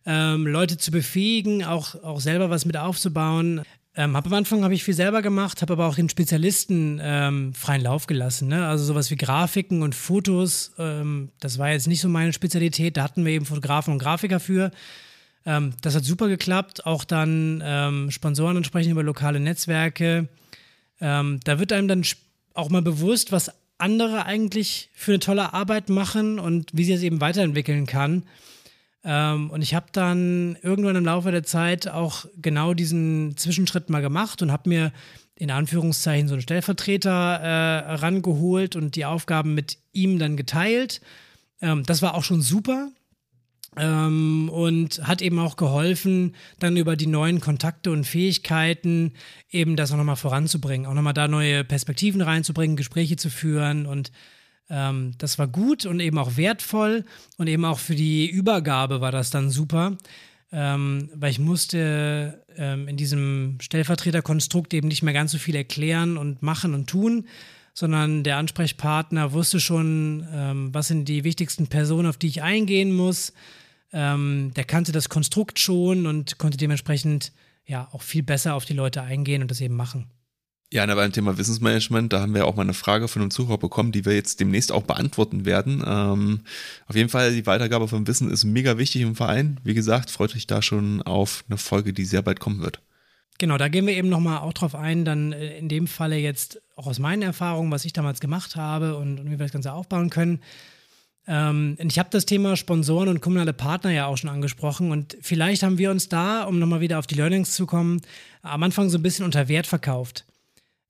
[0.05, 3.63] ähm, Leute zu befähigen, auch, auch selber was mit aufzubauen.
[3.95, 7.53] Ähm, hab am Anfang habe ich viel selber gemacht, habe aber auch den Spezialisten ähm,
[7.53, 8.47] freien Lauf gelassen.
[8.47, 8.65] Ne?
[8.65, 12.95] Also sowas wie Grafiken und Fotos, ähm, das war jetzt nicht so meine Spezialität.
[12.95, 14.71] Da hatten wir eben Fotografen und Grafiker für.
[15.45, 16.85] Ähm, das hat super geklappt.
[16.85, 20.27] Auch dann ähm, Sponsoren entsprechend über lokale Netzwerke.
[21.01, 22.03] Ähm, da wird einem dann
[22.53, 27.03] auch mal bewusst, was andere eigentlich für eine tolle Arbeit machen und wie sie es
[27.03, 28.23] eben weiterentwickeln kann.
[29.03, 34.01] Ähm, und ich habe dann irgendwann im Laufe der Zeit auch genau diesen Zwischenschritt mal
[34.01, 34.91] gemacht und habe mir
[35.35, 40.99] in Anführungszeichen so einen Stellvertreter äh, rangeholt und die Aufgaben mit ihm dann geteilt.
[41.61, 42.89] Ähm, das war auch schon super.
[43.79, 49.13] Ähm, und hat eben auch geholfen, dann über die neuen Kontakte und Fähigkeiten
[49.49, 54.11] eben das auch nochmal voranzubringen, auch nochmal da neue Perspektiven reinzubringen, Gespräche zu führen und
[54.69, 57.05] ähm, das war gut und eben auch wertvoll
[57.37, 59.97] und eben auch für die Übergabe war das dann super,
[60.51, 66.17] ähm, weil ich musste ähm, in diesem Stellvertreterkonstrukt eben nicht mehr ganz so viel erklären
[66.17, 67.27] und machen und tun,
[67.73, 72.93] sondern der Ansprechpartner wusste schon, ähm, was sind die wichtigsten Personen, auf die ich eingehen
[72.93, 73.31] muss.
[73.91, 77.31] Ähm, der kannte das Konstrukt schon und konnte dementsprechend
[77.65, 80.09] ja auch viel besser auf die Leute eingehen und das eben machen.
[80.71, 83.57] Ja, aber beim Thema Wissensmanagement, da haben wir auch mal eine Frage von einem Zuhörer
[83.57, 85.83] bekommen, die wir jetzt demnächst auch beantworten werden.
[85.85, 86.41] Ähm,
[86.85, 89.59] auf jeden Fall, die Weitergabe von Wissen ist mega wichtig im Verein.
[89.63, 92.81] Wie gesagt, freut euch da schon auf eine Folge, die sehr bald kommen wird.
[93.39, 96.61] Genau, da gehen wir eben nochmal auch drauf ein, dann äh, in dem Falle jetzt
[96.75, 99.73] auch aus meinen Erfahrungen, was ich damals gemacht habe und, und wie wir das Ganze
[99.73, 100.39] aufbauen können.
[101.29, 105.61] Ähm, ich habe das Thema Sponsoren und kommunale Partner ja auch schon angesprochen und vielleicht
[105.61, 108.01] haben wir uns da, um nochmal wieder auf die Learnings zu kommen,
[108.41, 110.25] am Anfang so ein bisschen unter Wert verkauft.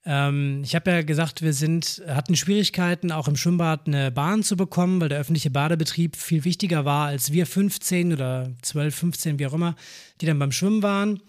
[0.06, 4.56] Ähm, ich habe ja gesagt, wir sind, hatten Schwierigkeiten, auch im Schwimmbad eine Bahn zu
[4.56, 9.46] bekommen, weil der öffentliche Badebetrieb viel wichtiger war als wir 15 oder 12, 15, wie
[9.46, 9.76] auch immer,
[10.22, 11.20] die dann beim Schwimmen waren.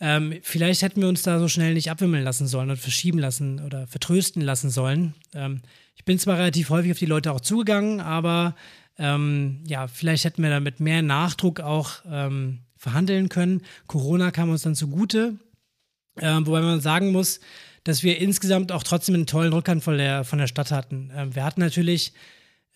[0.00, 3.60] Ähm, vielleicht hätten wir uns da so schnell nicht abwimmeln lassen sollen und verschieben lassen
[3.60, 5.14] oder vertrösten lassen sollen.
[5.34, 5.60] Ähm,
[5.94, 8.54] ich bin zwar relativ häufig auf die Leute auch zugegangen, aber
[8.98, 13.62] ähm, ja, vielleicht hätten wir da mit mehr Nachdruck auch ähm, verhandeln können.
[13.86, 15.36] Corona kam uns dann zugute,
[16.16, 17.40] äh, wobei man sagen muss,
[17.82, 21.10] dass wir insgesamt auch trotzdem einen tollen Rückhand von der, von der Stadt hatten.
[21.14, 22.12] Ähm, wir hatten natürlich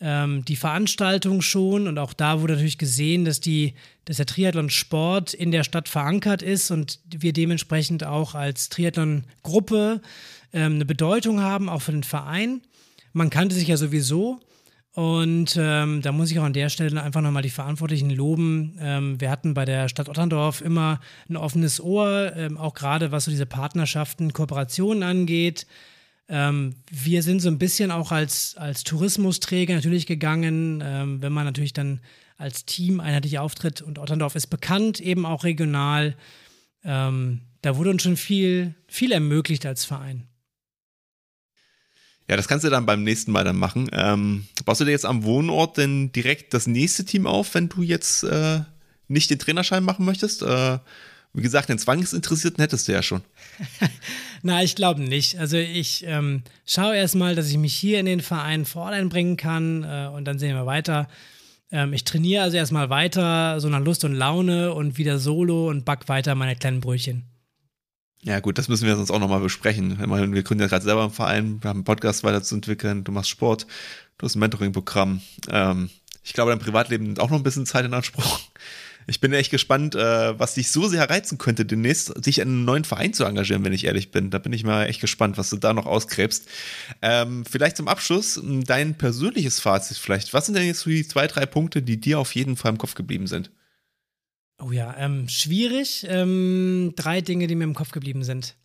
[0.01, 5.35] ähm, die Veranstaltung schon und auch da wurde natürlich gesehen, dass, die, dass der Triathlon-Sport
[5.35, 10.01] in der Stadt verankert ist und wir dementsprechend auch als Triathlon-Gruppe
[10.53, 12.63] ähm, eine Bedeutung haben, auch für den Verein.
[13.13, 14.41] Man kannte sich ja sowieso
[14.95, 18.77] Und ähm, da muss ich auch an der Stelle einfach nochmal die Verantwortlichen loben.
[18.81, 23.27] Ähm, wir hatten bei der Stadt Otterndorf immer ein offenes Ohr, ähm, auch gerade was
[23.27, 25.67] so diese Partnerschaften, Kooperationen angeht.
[26.29, 31.45] Ähm, wir sind so ein bisschen auch als, als Tourismusträger natürlich gegangen, ähm, wenn man
[31.45, 32.01] natürlich dann
[32.37, 36.17] als Team einheitlich auftritt und Otterndorf ist bekannt, eben auch regional.
[36.85, 40.28] Ähm, da wurde uns schon viel, viel ermöglicht als Verein.
[42.29, 43.89] Ja, das kannst du dann beim nächsten Mal dann machen.
[43.93, 47.83] Ähm, baust du dir jetzt am Wohnort denn direkt das nächste Team auf, wenn du
[47.83, 48.61] jetzt äh,
[49.09, 50.43] nicht den Trainerschein machen möchtest?
[50.43, 50.79] Äh,
[51.33, 53.23] wie gesagt, den Zwangsinteressierten hättest du ja schon.
[54.43, 55.39] Na, ich glaube nicht.
[55.39, 59.85] Also ich ähm, schaue erstmal, dass ich mich hier in den Verein vor einbringen kann
[59.85, 61.09] äh, und dann sehen wir weiter.
[61.71, 65.85] Ähm, ich trainiere also erstmal weiter, so nach Lust und Laune und wieder solo und
[65.85, 67.25] back weiter meine kleinen Brötchen.
[68.23, 69.99] Ja, gut, das müssen wir sonst auch nochmal besprechen.
[70.07, 73.31] Meine, wir gründen ja gerade selber einen Verein, wir haben einen Podcast weiterzuentwickeln, du machst
[73.31, 73.67] Sport,
[74.19, 75.21] du hast ein Mentoring-Programm.
[75.51, 75.91] Ähm,
[76.25, 78.41] ich glaube, dein Privatleben nimmt auch noch ein bisschen Zeit in Anspruch.
[79.11, 82.65] Ich bin echt gespannt, äh, was dich so sehr reizen könnte, demnächst sich in einen
[82.67, 84.29] neuen Verein zu engagieren, wenn ich ehrlich bin.
[84.29, 86.47] Da bin ich mal echt gespannt, was du da noch ausgräbst.
[87.01, 90.35] Ähm, vielleicht zum Abschluss dein persönliches Fazit vielleicht.
[90.35, 92.79] Was sind denn jetzt so die zwei, drei Punkte, die dir auf jeden Fall im
[92.79, 93.51] Kopf geblieben sind?
[94.61, 96.05] Oh ja, ähm, schwierig.
[96.09, 98.57] Ähm, drei Dinge, die mir im Kopf geblieben sind.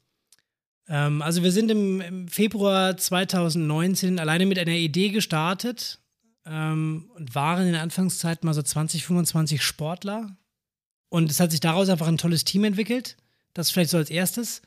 [0.87, 5.99] Ähm, also wir sind im, im, Februar 2019 alleine mit einer Idee gestartet
[6.45, 10.35] ähm, und waren in der Anfangszeit mal so 20, 25 Sportler.
[11.09, 13.17] Und es hat sich daraus einfach ein tolles Team entwickelt.
[13.53, 14.63] Das vielleicht so als erstes.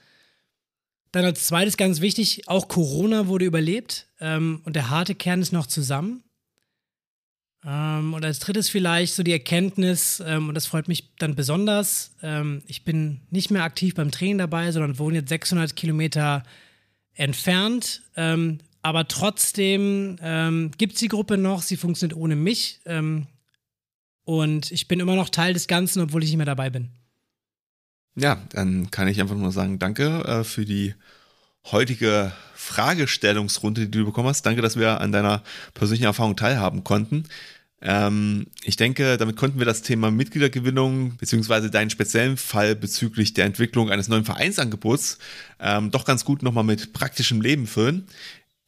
[1.10, 5.52] Dann als zweites ganz wichtig, auch Corona wurde überlebt ähm, und der harte Kern ist
[5.52, 6.22] noch zusammen.
[7.66, 12.12] Ähm, und als drittes vielleicht so die Erkenntnis, ähm, und das freut mich dann besonders,
[12.22, 16.44] ähm, ich bin nicht mehr aktiv beim Training dabei, sondern wohne jetzt 600 Kilometer
[17.14, 18.02] entfernt.
[18.14, 22.80] Ähm, aber trotzdem ähm, gibt es die Gruppe noch, sie funktioniert ohne mich.
[22.86, 23.26] Ähm,
[24.24, 26.90] und ich bin immer noch Teil des Ganzen, obwohl ich nicht mehr dabei bin.
[28.14, 30.94] Ja, dann kann ich einfach nur sagen, danke äh, für die
[31.72, 34.46] heutige Fragestellungsrunde, die du bekommen hast.
[34.46, 35.42] Danke, dass wir an deiner
[35.74, 37.24] persönlichen Erfahrung teilhaben konnten.
[37.82, 43.44] Ähm, ich denke, damit konnten wir das Thema Mitgliedergewinnung beziehungsweise deinen speziellen Fall bezüglich der
[43.44, 45.18] Entwicklung eines neuen Vereinsangebots
[45.60, 48.06] ähm, doch ganz gut nochmal mit praktischem Leben füllen.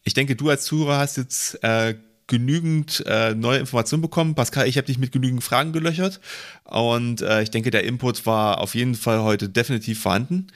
[0.05, 1.95] Ich denke, du als Zuhörer hast jetzt äh,
[2.27, 4.35] genügend äh, neue Informationen bekommen.
[4.35, 6.21] Pascal, ich habe dich mit genügend Fragen gelöchert
[6.65, 10.49] und äh, ich denke, der Input war auf jeden Fall heute definitiv vorhanden.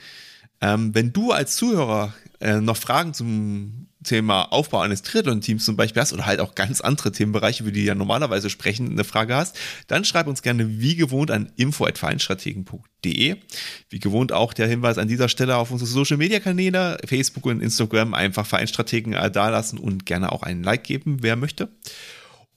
[0.60, 6.02] Ähm, wenn du als Zuhörer äh, noch Fragen zum Thema Aufbau eines Triathlon-Teams zum Beispiel
[6.02, 9.58] hast oder halt auch ganz andere Themenbereiche, über die ja normalerweise sprechen, eine Frage hast,
[9.86, 13.36] dann schreib uns gerne wie gewohnt an info.vereinstrategen.de.
[13.90, 18.46] Wie gewohnt auch der Hinweis an dieser Stelle auf unsere Social-Media-Kanäle, Facebook und Instagram, einfach
[18.46, 21.68] Vereinstrategen da lassen und gerne auch einen Like geben, wer möchte.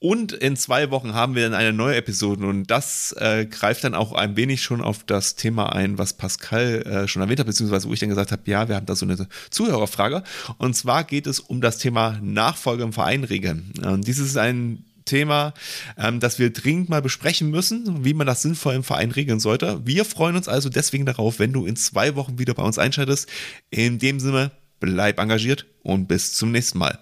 [0.08, 3.96] Und in zwei Wochen haben wir dann eine neue Episode und das äh, greift dann
[3.96, 7.90] auch ein wenig schon auf das Thema ein, was Pascal äh, schon erwähnt hat, beziehungsweise
[7.90, 10.22] wo ich dann gesagt habe, ja, wir haben da so eine Zuhörerfrage.
[10.60, 13.74] Und zwar geht es um das Thema Nachfolge im Verein regeln.
[13.84, 15.56] Und dieses ist ein Thema,
[15.98, 19.82] ähm, das wir dringend mal besprechen müssen, wie man das sinnvoll im Verein regeln sollte.
[19.88, 23.28] Wir freuen uns also deswegen darauf, wenn du in zwei Wochen wieder bei uns einschaltest.
[23.72, 27.00] In dem Sinne, bleib engagiert und bis zum nächsten Mal.